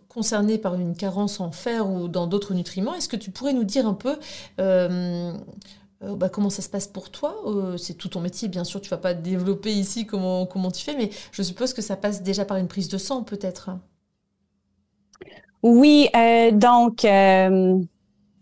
[0.08, 2.94] concernés par une carence en fer ou dans d'autres nutriments.
[2.94, 4.16] Est-ce que tu pourrais nous dire un peu
[6.00, 7.34] bah, comment ça se passe pour toi?
[7.78, 10.96] C'est tout ton métier, bien sûr, tu vas pas développer ici comment, comment tu fais,
[10.96, 13.70] mais je suppose que ça passe déjà par une prise de sang, peut-être.
[15.62, 17.78] Oui, euh, donc, euh,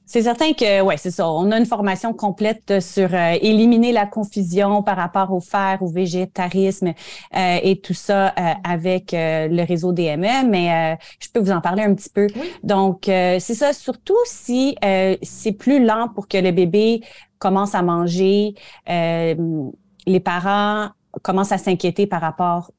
[0.06, 1.30] C'est certain que, ouais, c'est ça.
[1.30, 5.88] On a une formation complète sur euh, éliminer la confusion par rapport au fer, au
[5.88, 6.88] végétarisme
[7.36, 11.84] euh, et tout ça euh, avec le réseau DME, mais je peux vous en parler
[11.84, 12.28] un petit peu.
[12.64, 14.76] Donc, c'est ça, surtout si
[15.22, 17.02] c'est plus lent pour que le bébé
[17.38, 18.54] commence à manger,
[18.86, 20.88] les parents
[21.22, 22.70] commencent à s'inquiéter par rapport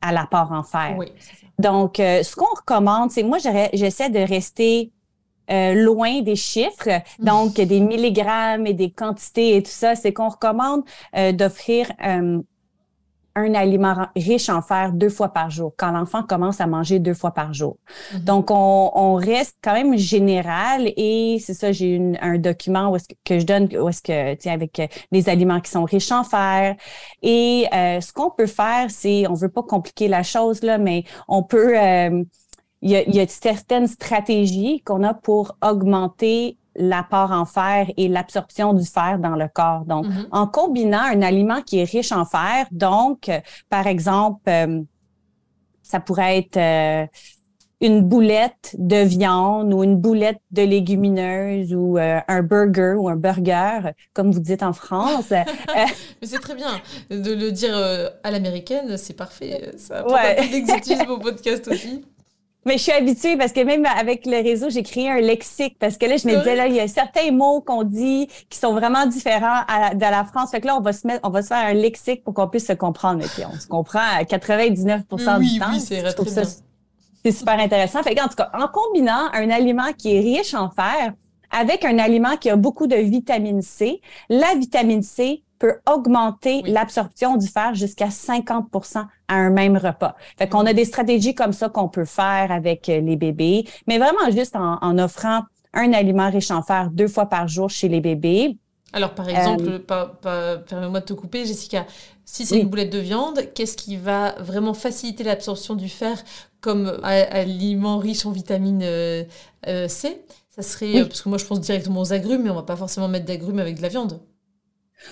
[0.00, 0.94] à l'apport en fer.
[0.98, 1.06] Oui,
[1.58, 4.92] Donc, ce qu'on recommande, c'est moi, j'essaie de rester
[5.50, 10.28] euh, loin des chiffres, donc des milligrammes et des quantités et tout ça, c'est qu'on
[10.28, 10.82] recommande
[11.16, 12.40] euh, d'offrir euh,
[13.36, 17.14] un aliment riche en fer deux fois par jour, quand l'enfant commence à manger deux
[17.14, 17.76] fois par jour.
[18.12, 18.24] Mm-hmm.
[18.24, 23.08] Donc, on, on, reste quand même général et c'est ça, j'ai un document où est-ce
[23.24, 24.80] que, je donne, où est-ce que, tiens, avec
[25.12, 26.74] les aliments qui sont riches en fer.
[27.22, 31.42] Et ce qu'on peut faire, c'est, on veut pas compliquer la chose, là, mais on
[31.42, 31.76] peut
[32.82, 38.84] il y, a, certaines stratégies qu'on a pour augmenter l'apport en fer et l'absorption du
[38.84, 39.84] fer dans le corps.
[39.84, 40.28] Donc, mm-hmm.
[40.30, 44.82] en combinant un aliment qui est riche en fer, donc, euh, par exemple, euh,
[45.82, 47.06] ça pourrait être euh,
[47.80, 53.90] une boulette de viande ou une boulette de légumineuse ou un burger ou un burger,
[54.14, 55.30] comme vous dites en France.
[55.74, 57.76] Mais c'est très bien de le dire
[58.24, 59.72] à l'américaine, c'est parfait.
[59.76, 60.48] Ça ouais.
[60.48, 62.02] d'exotisme au podcast aussi.
[62.66, 65.96] Mais je suis habituée parce que même avec le réseau, j'ai créé un lexique parce
[65.96, 68.72] que là, je me disais, là, il y a certains mots qu'on dit qui sont
[68.72, 70.50] vraiment différents à, de la France.
[70.50, 72.48] Fait que là, on va se mettre, on va se faire un lexique pour qu'on
[72.48, 73.24] puisse se comprendre.
[73.24, 75.04] Et puis, on se comprend à 99%
[75.38, 75.66] du temps.
[75.72, 76.02] Oui, c'est
[77.24, 78.02] C'est super intéressant.
[78.02, 81.12] Fait que, en tout cas, en combinant un aliment qui est riche en fer
[81.52, 87.36] avec un aliment qui a beaucoup de vitamine C, la vitamine C peut augmenter l'absorption
[87.36, 88.66] du fer jusqu'à 50
[89.28, 90.16] à un même repas.
[90.38, 93.98] Fait qu'on a des stratégies comme ça qu'on peut faire avec euh, les bébés, mais
[93.98, 95.42] vraiment juste en, offrant
[95.72, 98.56] un aliment riche en fer deux fois par jour chez les bébés.
[98.92, 99.82] Alors, par exemple,
[100.26, 101.86] euh, permets-moi de te couper, Jessica.
[102.24, 106.22] Si c'est une boulette de viande, qu'est-ce qui va vraiment faciliter l'absorption du fer
[106.60, 109.24] comme aliment riche en vitamine euh,
[109.88, 110.22] C?
[110.50, 113.08] Ça serait, parce que moi je pense directement aux agrumes, mais on va pas forcément
[113.08, 114.18] mettre d'agrumes avec de la viande.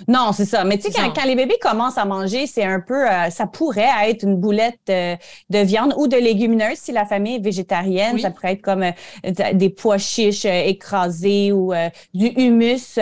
[0.08, 0.64] Non, c'est ça.
[0.64, 3.90] Mais tu sais, quand, les bébés commencent à manger, c'est un peu, euh, ça pourrait
[4.08, 8.18] être une boulette de, viande ou de légumineuses si la famille est végétarienne.
[8.18, 11.72] Ça pourrait être comme euh, des pois chiches euh, écrasés ou
[12.12, 12.98] du humus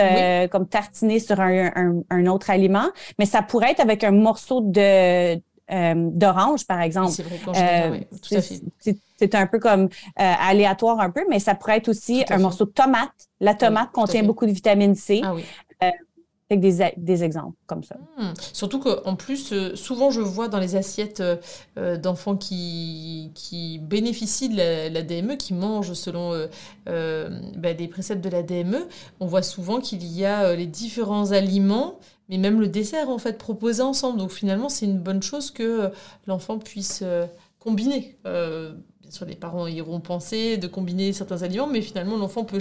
[0.51, 2.89] comme tartiné sur un, autre aliment.
[3.19, 7.11] Mais ça pourrait être avec un morceau de d'orange, par exemple.
[7.11, 8.61] C'est vrai, oui, tout à fait.
[9.17, 12.71] C'est un peu comme aléatoire un peu, mais ça pourrait être aussi un morceau de
[12.71, 13.09] tomate.
[13.39, 15.21] La tomate contient beaucoup de vitamine C.
[15.23, 15.43] Ah oui
[16.57, 17.95] des, exemples comme ça.
[18.17, 18.33] Hmm.
[18.53, 21.37] Surtout qu'en plus, euh, souvent je vois dans les assiettes euh,
[21.77, 24.57] euh, d'enfants qui, qui bénéficient de
[24.93, 26.47] la, DME, qui mangent selon
[26.85, 28.87] bah, des préceptes de la DME,
[29.19, 33.37] on voit souvent qu'il y a les différents aliments, mais même le dessert en fait
[33.37, 34.19] proposé ensemble.
[34.19, 35.91] Donc finalement, c'est une bonne chose que
[36.27, 37.03] l'enfant puisse
[37.59, 38.17] combiner.
[38.23, 42.59] bien sûr, les parents iront penser de combiner certains aliments, mais finalement, l'enfant peut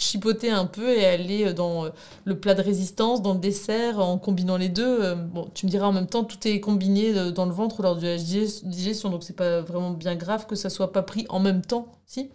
[0.00, 1.90] chipoter un peu et aller euh, dans euh,
[2.24, 5.02] le plat de résistance, dans le dessert, en combinant les deux.
[5.02, 7.96] Euh, bon, tu me diras en même temps, tout est combiné dans le ventre lors
[7.96, 11.38] de la digestion, donc c'est pas vraiment bien grave que ça soit pas pris en
[11.38, 12.30] même temps, si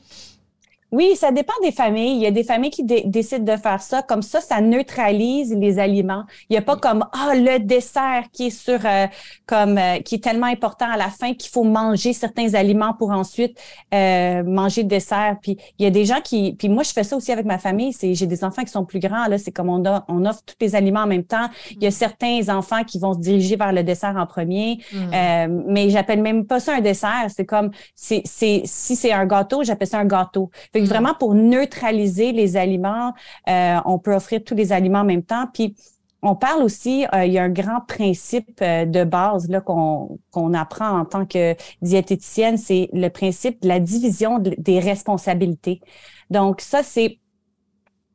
[0.96, 2.16] oui, ça dépend des familles.
[2.16, 4.02] Il y a des familles qui décident de faire ça.
[4.02, 6.24] Comme ça, ça neutralise les aliments.
[6.50, 9.08] Il n'y a pas comme ah le dessert qui est sur euh,
[9.46, 13.12] comme euh, qui est tellement important à la fin qu'il faut manger certains aliments pour
[13.12, 13.60] ensuite
[13.94, 15.36] euh, manger le dessert.
[15.42, 17.58] Puis il y a des gens qui puis moi je fais ça aussi avec ma
[17.58, 17.92] famille.
[17.92, 19.38] C'est j'ai des enfants qui sont plus grands là.
[19.38, 21.50] C'est comme on, a, on offre tous les aliments en même temps.
[21.72, 21.92] Il y a mm.
[21.92, 24.80] certains enfants qui vont se diriger vers le dessert en premier.
[24.94, 25.64] Mm.
[25.68, 27.28] mais j'appelle même pas ça un dessert.
[27.36, 30.50] C'est comme c'est c'est si c'est un gâteau, j'appelle ça un gâteau
[30.86, 33.14] vraiment pour neutraliser les aliments,
[33.50, 35.48] euh, on peut offrir tous les aliments en même temps.
[35.54, 35.76] Puis
[36.22, 40.20] on parle aussi, euh, il y a un grand principe euh, de base là qu'on
[40.32, 45.82] qu'on apprend en tant que diététicienne, c'est le principe de la division des responsabilités.
[46.30, 47.20] Donc ça, c'est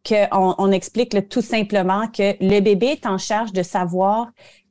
[0.07, 4.31] qu'on on explique tout simplement que le bébé est en charge de savoir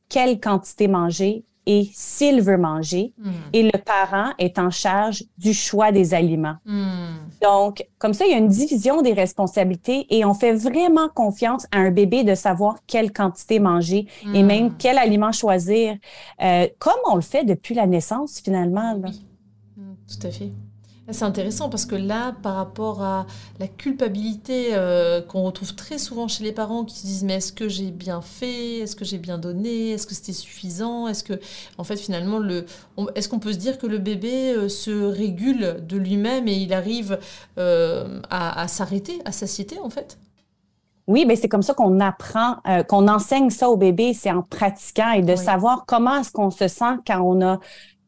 [0.09, 3.29] quelle quantité manger et s'il veut manger, hmm.
[3.53, 6.55] et le parent est en charge du choix des aliments.
[6.65, 7.29] Hmm.
[7.43, 11.67] Donc, comme ça, il y a une division des responsabilités et on fait vraiment confiance
[11.71, 14.75] à un bébé de savoir quelle quantité manger et même hmm.
[14.79, 15.95] quel aliment choisir,
[16.41, 18.99] euh, comme on le fait depuis la naissance finalement.
[20.07, 20.51] tout à fait.
[21.11, 23.25] C'est intéressant parce que là, par rapport à
[23.59, 27.51] la culpabilité euh, qu'on retrouve très souvent chez les parents qui se disent mais est-ce
[27.51, 28.79] que j'ai bien fait?
[28.79, 29.91] Est-ce que j'ai bien donné?
[29.91, 31.07] Est-ce que c'était suffisant?
[31.07, 31.33] Est-ce que,
[31.77, 32.65] en fait, finalement, le,
[33.15, 36.73] est-ce qu'on peut se dire que le bébé euh, se régule de lui-même et il
[36.73, 37.19] arrive
[37.57, 40.17] euh, à, s'arrêter, à satiété, en fait?
[41.07, 45.11] Oui, mais c'est comme ça qu'on apprend, qu'on enseigne ça au bébé, c'est en pratiquant
[45.13, 47.59] et de savoir comment est-ce qu'on se sent quand on a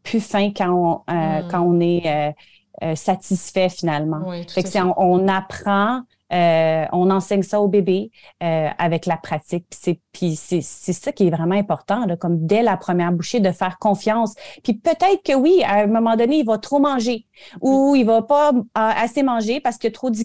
[0.03, 1.47] plus faim, quand on, hmm.
[1.49, 2.35] quand on est
[2.83, 4.21] euh, satisfait finalement.
[4.47, 6.01] fait que on, on, apprend,
[6.33, 8.09] euh, on enseigne ça au bébé
[8.41, 9.65] euh, avec la pratique.
[10.11, 13.77] Puis c'est ça qui est vraiment important, là, comme dès la première bouchée, de faire
[13.77, 14.33] confiance.
[14.63, 17.27] Puis peut-être que oui, à un moment donné, il va trop manger
[17.61, 20.17] ou il va pas assez manger parce qu'il y a trop de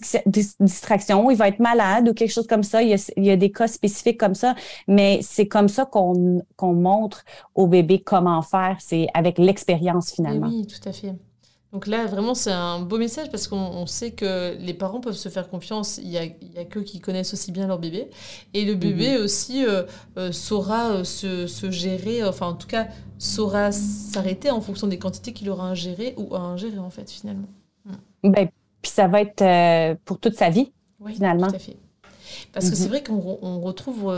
[0.59, 2.81] distractions, il va être malade ou quelque chose comme ça.
[2.81, 4.55] Il y a, il y a des cas spécifiques comme ça,
[4.87, 8.77] mais c'est comme ça qu'on qu'on montre au bébé comment faire.
[8.79, 10.47] C'est avec l'expérience finalement.
[10.47, 11.13] oui, tout à fait.
[11.73, 15.27] Donc là, vraiment, c'est un beau message parce qu'on sait que les parents peuvent se
[15.27, 15.97] faire confiance.
[15.97, 18.09] Il n'y a, a qu'eux qui connaissent aussi bien leur bébé.
[18.53, 19.23] Et le bébé mhm.
[19.23, 19.83] aussi euh,
[20.17, 25.33] euh, saura euh, se, gérer, enfin en tout cas, saura s'arrêter en fonction des quantités
[25.33, 27.49] qu'il aura ingérées ou à ingérer en fait, finalement.
[27.83, 28.31] Mm.
[28.31, 28.49] Ben,
[28.81, 31.47] puis ça va être pour toute sa vie, oui, finalement.
[31.47, 31.77] Tout à fait.
[32.53, 32.89] Parce que c'est mhm.
[32.89, 34.13] vrai qu'on retrouve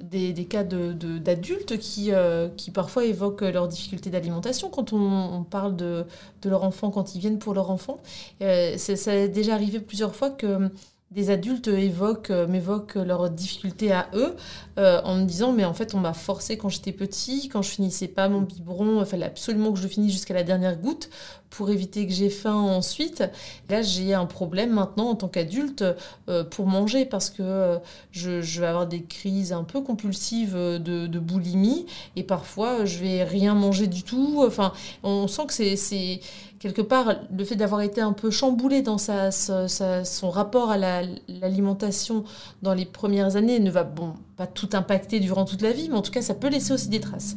[0.00, 6.04] des, cas d'adultes qui, euh, qui parfois évoquent leurs difficultés d'alimentation quand on, parle de,
[6.44, 8.00] leur enfant, quand ils viennent pour leur enfant.
[8.42, 10.70] Euh, ça est déjà arrivé plusieurs fois que
[11.10, 14.36] des adultes évoquent, m'évoquent leurs difficultés à eux
[14.76, 18.08] en me disant mais en fait on m'a forcé quand j'étais petit, quand je finissais
[18.08, 21.10] pas mon biberon, il fallait absolument que je le finisse jusqu'à la dernière goutte
[21.50, 23.24] pour éviter que j'ai faim ensuite.
[23.68, 25.84] Là, j'ai un problème maintenant en tant qu'adulte
[26.28, 27.78] euh, pour manger parce que euh,
[28.12, 33.54] je, vais avoir des crises un peu compulsives de, boulimie et parfois je vais rien
[33.54, 34.42] manger du tout.
[34.46, 36.20] Enfin, on sent que c'est
[36.60, 42.22] quelque part le fait d'avoir été un peu chamboulé dans sa, son rapport à l'alimentation
[42.62, 45.96] dans les premières années ne va bon pas tout impacter durant toute la vie, mais
[45.96, 47.36] en tout cas ça peut laisser aussi des traces.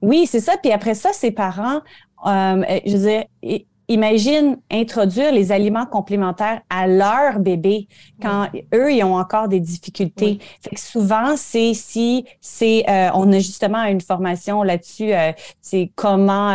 [0.00, 0.56] Oui, c'est ça.
[0.62, 1.80] Puis après ça, ses parents
[2.26, 3.24] euh, je veux dire,
[3.88, 7.88] imagine introduire les aliments complémentaires à leur bébé
[8.20, 10.38] quand eux ils ont encore des difficultés.
[10.60, 15.90] Fait que souvent c'est si c'est euh, on a justement une formation là-dessus euh, c'est
[15.94, 16.54] comment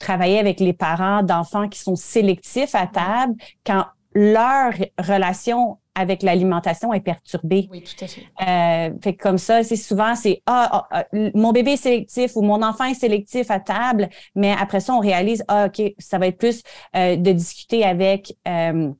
[0.00, 3.34] travailler avec les parents d'enfants qui sont sélectifs à table
[3.64, 7.68] quand leur relation avec l'alimentation est perturbée.
[7.70, 8.22] Oui, tout à fait.
[8.48, 12.42] Euh, fait comme ça, c'est souvent c'est ah, ah, ah, mon bébé est sélectif ou
[12.42, 16.28] mon enfant est sélectif à table, mais après ça on réalise ah ok ça va
[16.28, 16.62] être plus
[16.96, 18.90] euh, de discuter avec euh,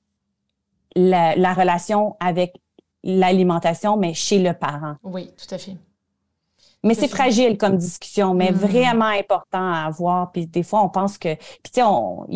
[0.95, 2.55] la, la, relation avec
[3.03, 4.97] l'alimentation, mais chez le parent.
[5.03, 5.77] Oui, tout à fait.
[6.83, 8.55] Mais c'est fragile comme discussion, mais mm.
[8.55, 10.33] vraiment important à avoir.
[10.33, 12.27] Puis des fois, on pense que, puis tu sais, on,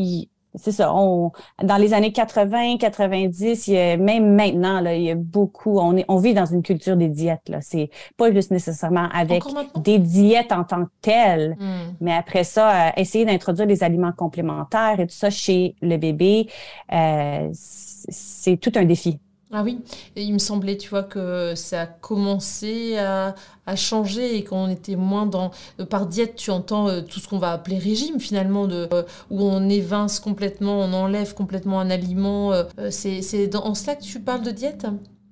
[0.57, 0.95] c'est ça.
[0.95, 5.15] On, dans les années 80, 90, il y a, même maintenant, là, il y a
[5.15, 5.79] beaucoup.
[5.79, 7.49] On, est, on vit dans une culture des diètes.
[7.49, 7.59] Là.
[7.61, 9.43] C'est pas juste nécessairement avec
[9.77, 11.97] des diètes en tant que telles, hmm.
[12.01, 16.49] mais après ça, euh, essayer d'introduire des aliments complémentaires et tout ça chez le bébé,
[16.93, 19.19] euh, c'est tout un défi.
[19.53, 19.79] Ah oui,
[20.17, 23.35] il me semblait, tu vois, que ça a commencé à,
[23.77, 25.51] changer et qu'on était moins dans...
[25.81, 29.05] Euh, par diète, tu entends euh, tout ce qu'on va appeler régime, finalement, de, euh,
[29.31, 32.53] où on évince complètement, on enlève complètement un aliment.
[32.91, 34.87] c'est en cela que tu parles de diète?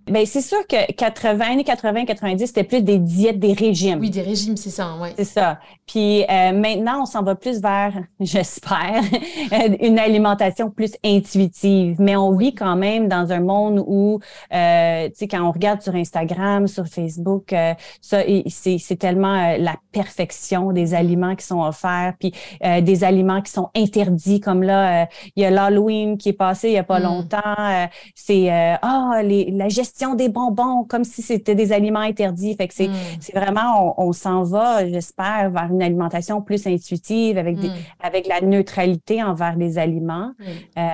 [0.06, 4.00] Bien, c'est sûr que 80, années 80, 90, c'était plus des diètes, des régimes.
[4.00, 5.12] Oui, des régimes, c'est ça, ouais.
[5.16, 5.60] C'est ça.
[5.86, 9.02] Puis euh, maintenant, on s'en va plus vers, j'espère,
[9.80, 11.96] une alimentation plus intuitive.
[12.00, 14.18] Mais on vit quand même dans un monde où,
[14.52, 19.76] euh, tu sais, quand on regarde sur Instagram, sur Facebook, euh, ça, c'est tellement la
[19.92, 25.42] perfection des aliments qui sont offerts, puis des aliments qui sont interdits, comme là, il
[25.42, 27.04] y a l'Halloween qui est passé il y a pas mm.
[27.04, 27.88] longtemps.
[28.14, 32.54] c'est ah, les la gestion des bonbons comme si c'était des aliments interdits.
[32.56, 33.34] Fait que c'est, hmm.
[33.34, 37.74] vraiment, on, s'en va, j'espère, vers une alimentation plus intuitive avec, des, hmm.
[38.00, 40.32] avec la neutralité envers les aliments.
[40.78, 40.88] Euh,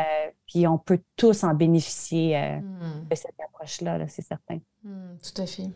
[0.46, 3.08] puis on peut tous en bénéficier euh, hmm.
[3.10, 4.58] de cette approche-là, c'est certain.
[4.82, 5.70] tout à fait.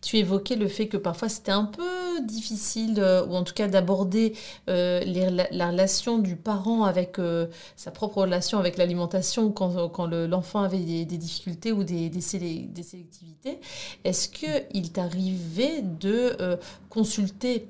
[0.00, 4.34] Tu évoquais le fait que parfois c'était un peu difficile, ou en tout cas d'aborder
[4.68, 5.02] euh,
[5.50, 11.04] la, relation du parent avec euh, sa propre relation avec l'alimentation quand, l'enfant avait des,
[11.04, 13.60] difficultés ou des, des, sélectivités.
[14.04, 16.56] Est-ce qu'il t'arrivait de euh,
[16.88, 17.66] consulter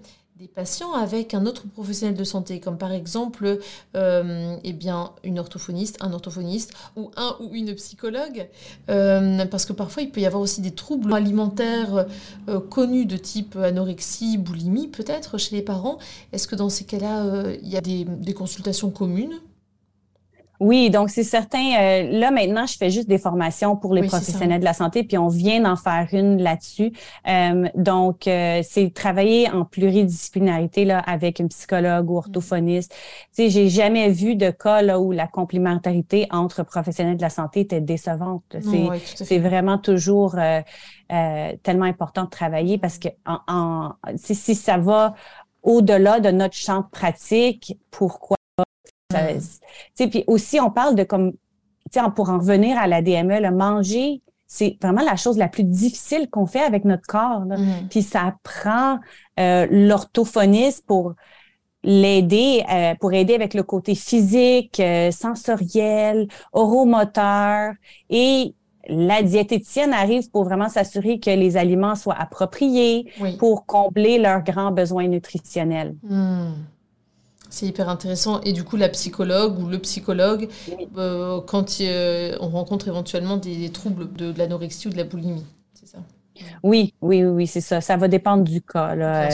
[0.48, 3.58] patients avec un autre professionnel de santé, comme par exemple
[3.96, 8.48] euh, eh bien, une orthophoniste, un orthophoniste ou un ou une psychologue,
[8.90, 12.06] euh, parce que parfois il peut y avoir aussi des troubles alimentaires
[12.48, 15.98] euh, connus de type anorexie, boulimie peut-être chez les parents.
[16.32, 19.40] Est-ce que dans ces cas-là, il y a des consultations communes?
[20.64, 21.74] Oui, donc c'est certain.
[21.78, 25.18] Euh, là, maintenant, je fais juste des formations pour les professionnels de la santé, puis
[25.18, 26.90] on vient d'en faire une là-dessus.
[27.28, 32.92] Euh, donc, euh, c'est travailler en pluridisciplinarité là, avec un psychologue ou orthophoniste.
[32.92, 37.28] Tu sais, j'ai jamais vu de cas là, où la complémentarité entre professionnels de la
[37.28, 38.56] santé était décevante.
[39.04, 40.34] C'est vraiment toujours
[41.08, 45.14] tellement important de travailler parce que en, si, si ça va
[45.62, 48.38] au-delà de notre champ de pratique, pourquoi.
[49.96, 51.32] Puis aussi, on parle de comme,
[52.14, 56.28] pour en revenir à la DME, le manger, c'est vraiment la chose la plus difficile
[56.30, 57.40] qu'on fait avec notre corps.
[57.40, 57.88] Mm.
[57.90, 59.00] Puis ça prend
[59.40, 61.14] euh, l'orthophoniste pour
[61.82, 67.72] l'aider, euh, pour aider avec le côté physique, euh, sensoriel, oromoteur.
[68.10, 68.54] Et
[68.88, 74.72] la diététicienne arrive pour vraiment s'assurer que les aliments soient appropriés pour combler leurs grands
[74.72, 75.96] besoins nutritionnels.
[76.02, 76.52] Mm.
[77.54, 78.40] C'est hyper intéressant.
[78.40, 80.48] Et du coup, la psychologue ou le psychologue,
[80.96, 85.86] euh, quand euh, on rencontre éventuellement des, troubles de, l'anorexie ou de la boulimie, c'est
[85.86, 85.98] ça?
[86.64, 87.80] Oui, oui, oui, c'est ça.
[87.80, 88.96] Ça va dépendre du cas.
[88.96, 89.28] Là.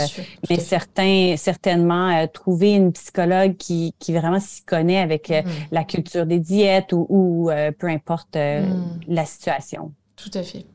[0.51, 5.49] Mais certains, certainement, trouver une psychologue qui, qui vraiment s'y connaît avec euh, mm.
[5.71, 9.01] la culture des diètes ou, peu importe mm.
[9.09, 9.93] la situation.
[10.16, 10.66] Tout à fait.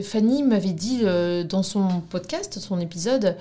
[0.00, 1.02] Fanny m'avait dit
[1.48, 3.36] dans son podcast, son épisode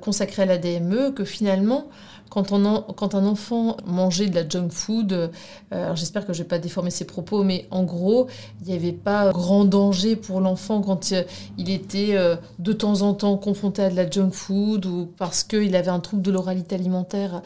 [0.00, 1.88] consacré à la DME, que finalement,
[2.30, 5.30] quand, un enfant mangeait de la junk food,
[5.72, 8.28] euh, j'espère que je vais pas déformer ses propos, mais en gros,
[8.60, 11.22] il n'y avait pas grand danger pour l'enfant quand euh,
[11.56, 15.44] il était euh, de temps en temps confronté à de la junk food ou parce
[15.44, 17.42] qu'il avait un trouble de l'oralité alimentaire.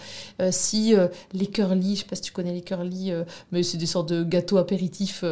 [0.50, 0.94] si
[1.32, 3.12] les curly, je sais pas si tu connais les curly,
[3.50, 5.24] mais c'est des sortes de gâteaux apéritifs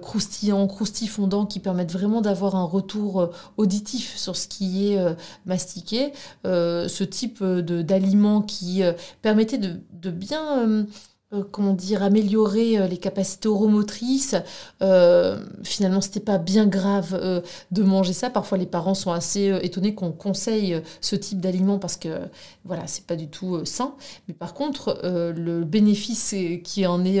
[0.00, 4.98] croustillants, croustifondants qui permettent vraiment d'avoir un retour auditif sur ce qui est
[5.46, 6.12] mastiqué.
[6.44, 8.82] ce type d'aliments qui
[9.20, 10.86] permettait de, bien
[11.32, 14.36] euh, euh, comment dire, améliorer euh, les capacités oromotrices.
[14.82, 18.30] Euh, finalement, c'était pas bien grave de manger ça.
[18.30, 22.08] Parfois, les parents sont assez étonnés qu'on conseille ce type d'aliment parce que
[22.64, 23.94] voilà, c'est pas du tout sain.
[24.28, 27.20] Mais par contre, le bénéfice qui en est,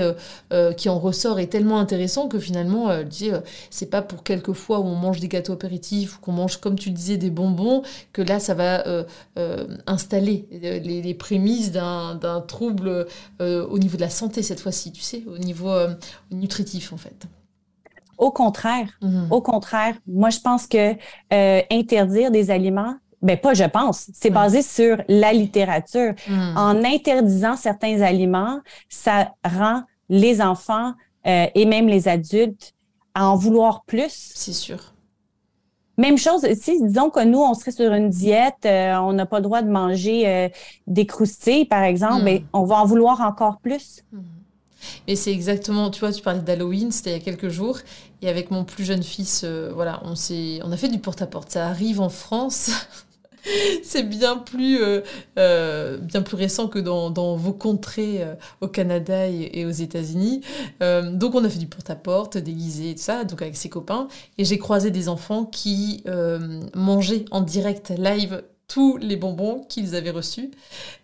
[0.76, 2.88] qui en ressort est tellement intéressant que finalement,
[3.70, 6.78] c'est pas pour quelques fois où on mange des gâteaux apéritifs ou qu'on mange, comme
[6.78, 7.82] tu disais, des bonbons
[8.12, 8.84] que là, ça va
[9.86, 13.06] installer les, les prémices d'un trouble
[13.40, 15.94] au niveau de la santé cette fois-ci, tu sais, au niveau euh,
[16.30, 17.26] nutritif en fait.
[18.18, 19.28] Au contraire, mhm.
[19.30, 20.94] au contraire, moi je pense que
[21.32, 26.12] euh, interdire des aliments, ben pas je pense, c'est basé sur la littérature.
[26.28, 26.56] Mhm.
[26.56, 30.92] En interdisant certains aliments, ça rend les enfants
[31.26, 32.74] euh, et même les adultes
[33.14, 34.32] à en vouloir plus.
[34.34, 34.91] C'est sûr.
[35.98, 39.38] Même chose, si disons que nous, on serait sur une diète, euh, on n'a pas
[39.38, 40.48] le droit de manger euh,
[40.86, 42.46] des croustilles, par exemple, mais hmm.
[42.54, 44.02] on va en vouloir encore plus.
[44.12, 44.20] Hmm.
[45.06, 47.78] Mais c'est exactement, tu vois, tu parlais d'Halloween, c'était il y a quelques jours,
[48.20, 50.14] et avec mon plus jeune fils, euh, voilà, on,
[50.64, 51.50] on a fait du porte-à-porte.
[51.50, 52.70] Ça arrive en France.
[53.82, 55.00] c'est bien plus euh,
[55.38, 60.42] euh, bien plus récent que dans, vos contrées euh, au Canada et, aux États-Unis.
[60.80, 64.08] donc on a fait du porte-à-porte, déguisé et tout ça, donc avec ses copains.
[64.38, 66.04] Et j'ai croisé des enfants qui
[66.74, 70.50] mangeaient en direct live tous les bonbons qu'ils avaient reçus.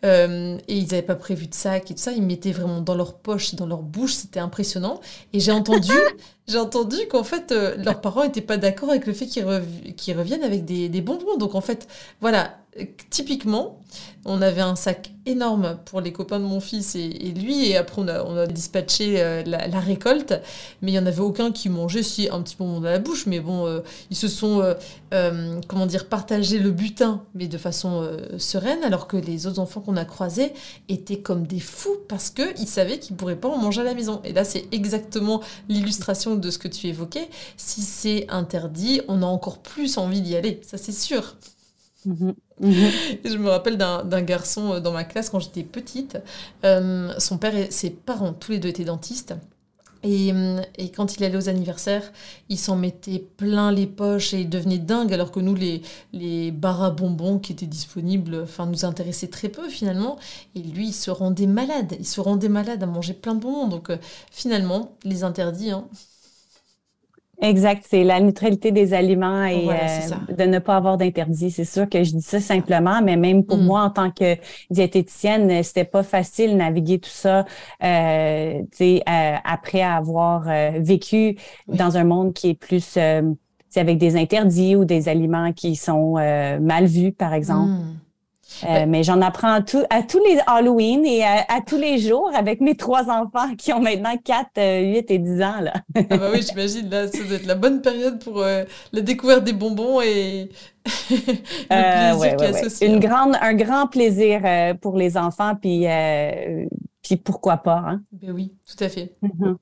[0.03, 2.13] et ils n'avaient pas prévu de sac et tout ça.
[2.13, 4.15] Ils mettaient vraiment dans leur poche, dans leur bouche.
[4.15, 5.01] C'était impressionnant.
[5.33, 5.93] Et j'ai entendu
[6.49, 10.43] j'ai entendu qu'en fait, euh, leurs parents n'étaient pas d'accord avec le fait qu'ils, reviennent
[10.43, 11.37] avec des, des, bonbons.
[11.37, 11.87] Donc en fait,
[12.21, 12.59] voilà,
[13.11, 13.81] typiquement,
[14.25, 18.03] on avait un sac énorme pour les copains de mon fils et, lui, et après
[18.03, 20.35] on a, dispatché euh, la, récolte,
[20.83, 23.27] mais il n'y en avait aucun qui mangeait si un petit bonbon dans la bouche,
[23.27, 24.75] mais bon, euh, ils se sont,
[25.13, 28.09] euh, comment dire, partagé le butin, mais de façon
[28.39, 30.53] sereine, alors que les autres enfants qu'on a croisés
[30.89, 33.95] étaient comme des fous parce qu'ils savaient qu'ils ne pourraient pas en manger à la
[33.95, 34.21] maison.
[34.25, 37.29] Et là, c'est exactement l'illustration de ce que tu évoquais.
[37.57, 41.37] Si c'est interdit, on a encore plus envie d'y aller, ça c'est sûr.
[42.05, 42.35] Mhm.
[43.25, 46.19] Je me rappelle d'un garçon euh, dans ma classe quand j'étais petite.
[46.65, 49.35] Euh, son père et ses parents, tous les deux étaient dentistes.
[50.05, 52.13] Et, euh, et, quand il allait aux anniversaires,
[52.49, 55.83] il s'en mettait plein les poches et il devenait dingue, alors que nous, les,
[56.13, 60.17] les bars à bonbons qui étaient disponibles, enfin, nous intéressaient très peu finalement.
[60.55, 61.97] Et lui, il se rendait malade.
[61.99, 63.67] Il se rendait malade à manger plein de bonbons.
[63.67, 63.91] Donc
[64.31, 65.89] finalement, les interdits, hein,
[67.41, 71.53] Exact, c'est la neutralité des aliments et euh, de ne pas avoir d'interdit.
[71.53, 73.65] C'est sûr que je dis ça simplement, mais même pour mm.
[73.65, 74.37] moi en tant que
[74.71, 77.45] diététicienne, c'était pas facile naviguer tout ça.
[77.85, 81.37] Euh, euh, après avoir euh, vécu
[81.69, 82.99] dans un monde qui est plus
[83.77, 87.71] avec des interdits ou des aliments qui sont mal vus, par exemple.
[87.71, 88.08] Mm.
[88.65, 89.85] Euh, mais j'en apprends à, tous
[90.25, 94.47] les Halloween et à, tous les jours avec mes trois enfants qui ont maintenant 4,
[94.57, 95.61] 8 euh, et 10 ans.
[95.61, 95.73] Là.
[95.97, 99.45] ah bah oui, j'imagine, là, ça doit être la bonne période pour euh, la découverte
[99.45, 100.49] des bonbons et
[101.71, 102.87] le plaisir est associé.
[102.89, 104.43] Une grande, un grand plaisir
[104.81, 105.87] pour les enfants, puis
[107.09, 107.83] puis pourquoi pas.
[107.87, 108.03] Hein?
[108.13, 109.15] Ben oui, tout à fait.
[109.23, 109.57] Mm-hmm.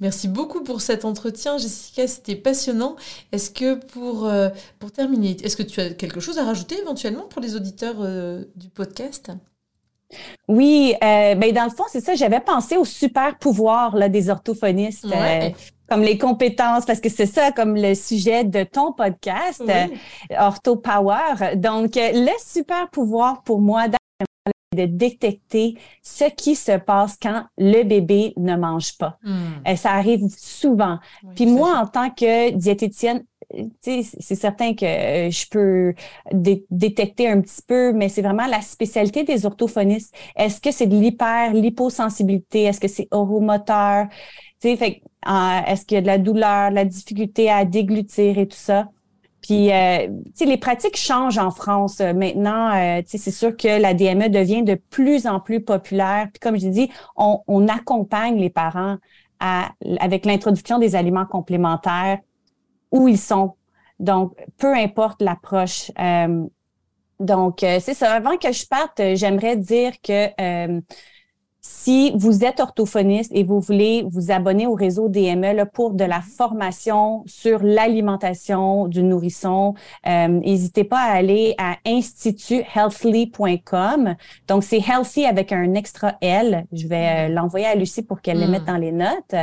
[0.00, 2.06] Merci beaucoup pour cet entretien, Jessica.
[2.06, 2.96] C'était passionnant.
[3.32, 7.24] Est-ce que pour, euh, pour terminer, est-ce que tu as quelque chose à rajouter éventuellement
[7.24, 9.30] pour les auditeurs euh, du podcast?
[10.48, 12.14] Oui, euh, ben dans le fond, c'est ça.
[12.14, 15.06] J'avais pensé au super pouvoir là, des orthophonistes.
[15.88, 19.62] comme les compétences, parce que c'est ça comme le sujet de ton podcast,
[20.38, 21.56] Ortho Power.
[21.56, 23.88] Donc, le super pouvoir pour moi
[24.76, 29.18] de détecter ce qui se passe quand le bébé ne mange pas.
[29.22, 29.62] Hmm.
[29.66, 30.98] Euh, ça arrive souvent.
[31.34, 33.24] Puis moi, en tant que diététicienne,
[33.80, 34.02] c'est
[34.34, 35.94] certain que euh, je peux
[36.70, 40.14] détecter un petit peu, mais c'est vraiment la spécialité des orthophonistes.
[40.36, 42.64] Est-ce que c'est de l'hyper, l'hyposensibilité?
[42.64, 44.06] Est-ce que c'est oromoteur?
[44.64, 44.76] Euh,
[45.66, 48.88] est-ce qu'il y a de la douleur, de la difficulté à déglutir et tout ça?
[49.48, 50.08] Puis, euh,
[50.40, 52.02] les pratiques changent en France.
[52.02, 56.28] Euh, maintenant, euh, c'est sûr que la DME devient de plus en plus populaire.
[56.30, 58.98] Puis, comme je dis, on, on accompagne les parents
[59.40, 59.70] à,
[60.00, 62.18] avec l'introduction des aliments complémentaires
[62.92, 63.54] où ils sont.
[63.98, 65.92] Donc, peu importe l'approche.
[65.98, 66.44] Euh,
[67.18, 68.12] donc, c'est ça.
[68.12, 70.28] Avant que je parte, j'aimerais dire que
[71.60, 76.20] si vous êtes orthophoniste et vous voulez vous abonner au réseau DME pour de la
[76.20, 79.74] formation sur l'alimentation du nourrisson,
[80.06, 84.14] euh, n'hésitez pas à aller à instituthealthly.com.
[84.46, 86.64] Donc, c'est healthy avec un extra L.
[86.72, 88.66] Je vais euh, l'envoyer à Lucie pour qu'elle le mette hmm.
[88.66, 89.34] dans les notes.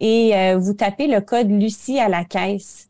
[0.00, 2.86] Et euh, vous tapez le code Lucie à la caisse.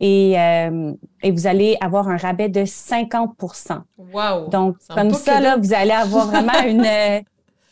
[0.00, 4.48] Et, et, vous allez avoir un rabais de 50% Wow!
[4.50, 6.84] Donc, comme ça, là, vous allez avoir vraiment une,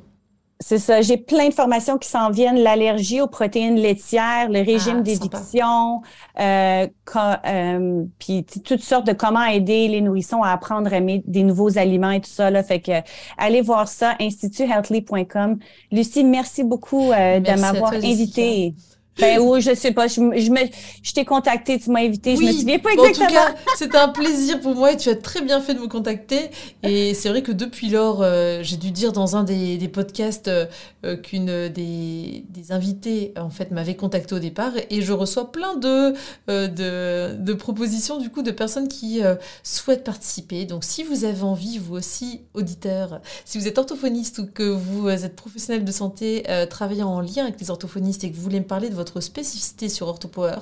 [0.62, 1.02] C'est ça.
[1.02, 2.58] J'ai plein de formations qui s'en viennent.
[2.58, 6.02] L'allergie aux protéines laitières, le régime ah, d'éviction,
[6.40, 11.44] euh, euh, puis toutes sortes de comment aider les nourrissons à apprendre à aimer des
[11.44, 12.50] nouveaux aliments et tout ça.
[12.50, 12.64] Là.
[12.64, 12.94] Fait que
[13.38, 15.60] allez voir ça, instituthealthly.com.
[15.92, 18.74] Lucie, merci beaucoup euh, de m'avoir invité.
[19.20, 20.08] Ben oui, je sais pas.
[20.08, 20.60] Je, je, me,
[21.02, 23.26] je t'ai contacté, tu m'as invité, je me souviens pas exactement.
[23.26, 25.80] En tout cas, c'était un plaisir pour moi et tu as très bien fait de
[25.80, 26.50] me contacter.
[26.84, 30.50] Et c'est vrai que depuis lors, euh, j'ai dû dire dans un des, des podcasts
[30.50, 30.66] euh,
[31.06, 35.76] euh, qu'une des, des invités en fait m'avait contacté au départ et je reçois plein
[35.76, 36.14] de,
[36.48, 39.22] de, de, propositions du coup de personnes qui
[39.64, 40.66] souhaitent participer.
[40.66, 45.08] Donc si vous avez envie, vous aussi, auditeurs, si vous êtes orthophoniste ou que vous
[45.10, 48.66] êtes professionnel de santé travaillant en lien avec les orthophonistes et que vous voulez me
[48.66, 50.58] parler de votre spécificité sur OrthoPower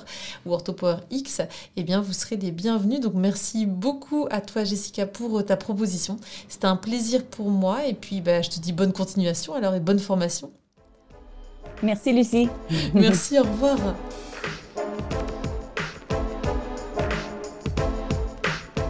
[0.46, 1.40] ou OrthoPower X,
[1.76, 3.00] eh bien, vous serez les bienvenus.
[3.00, 6.16] Donc, merci beaucoup à toi, Jessica, pour euh, ta proposition.
[6.48, 7.86] C'était un plaisir pour moi.
[7.86, 10.50] Et puis, bah, je te dis bonne continuation alors et bonne formation.
[11.82, 12.48] Merci, Lucie.
[12.94, 13.78] merci, au revoir.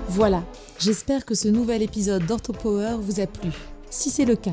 [0.09, 0.45] Voilà,
[0.79, 3.51] j'espère que ce nouvel épisode d'OrthoPower vous a plu.
[3.91, 4.53] Si c'est le cas,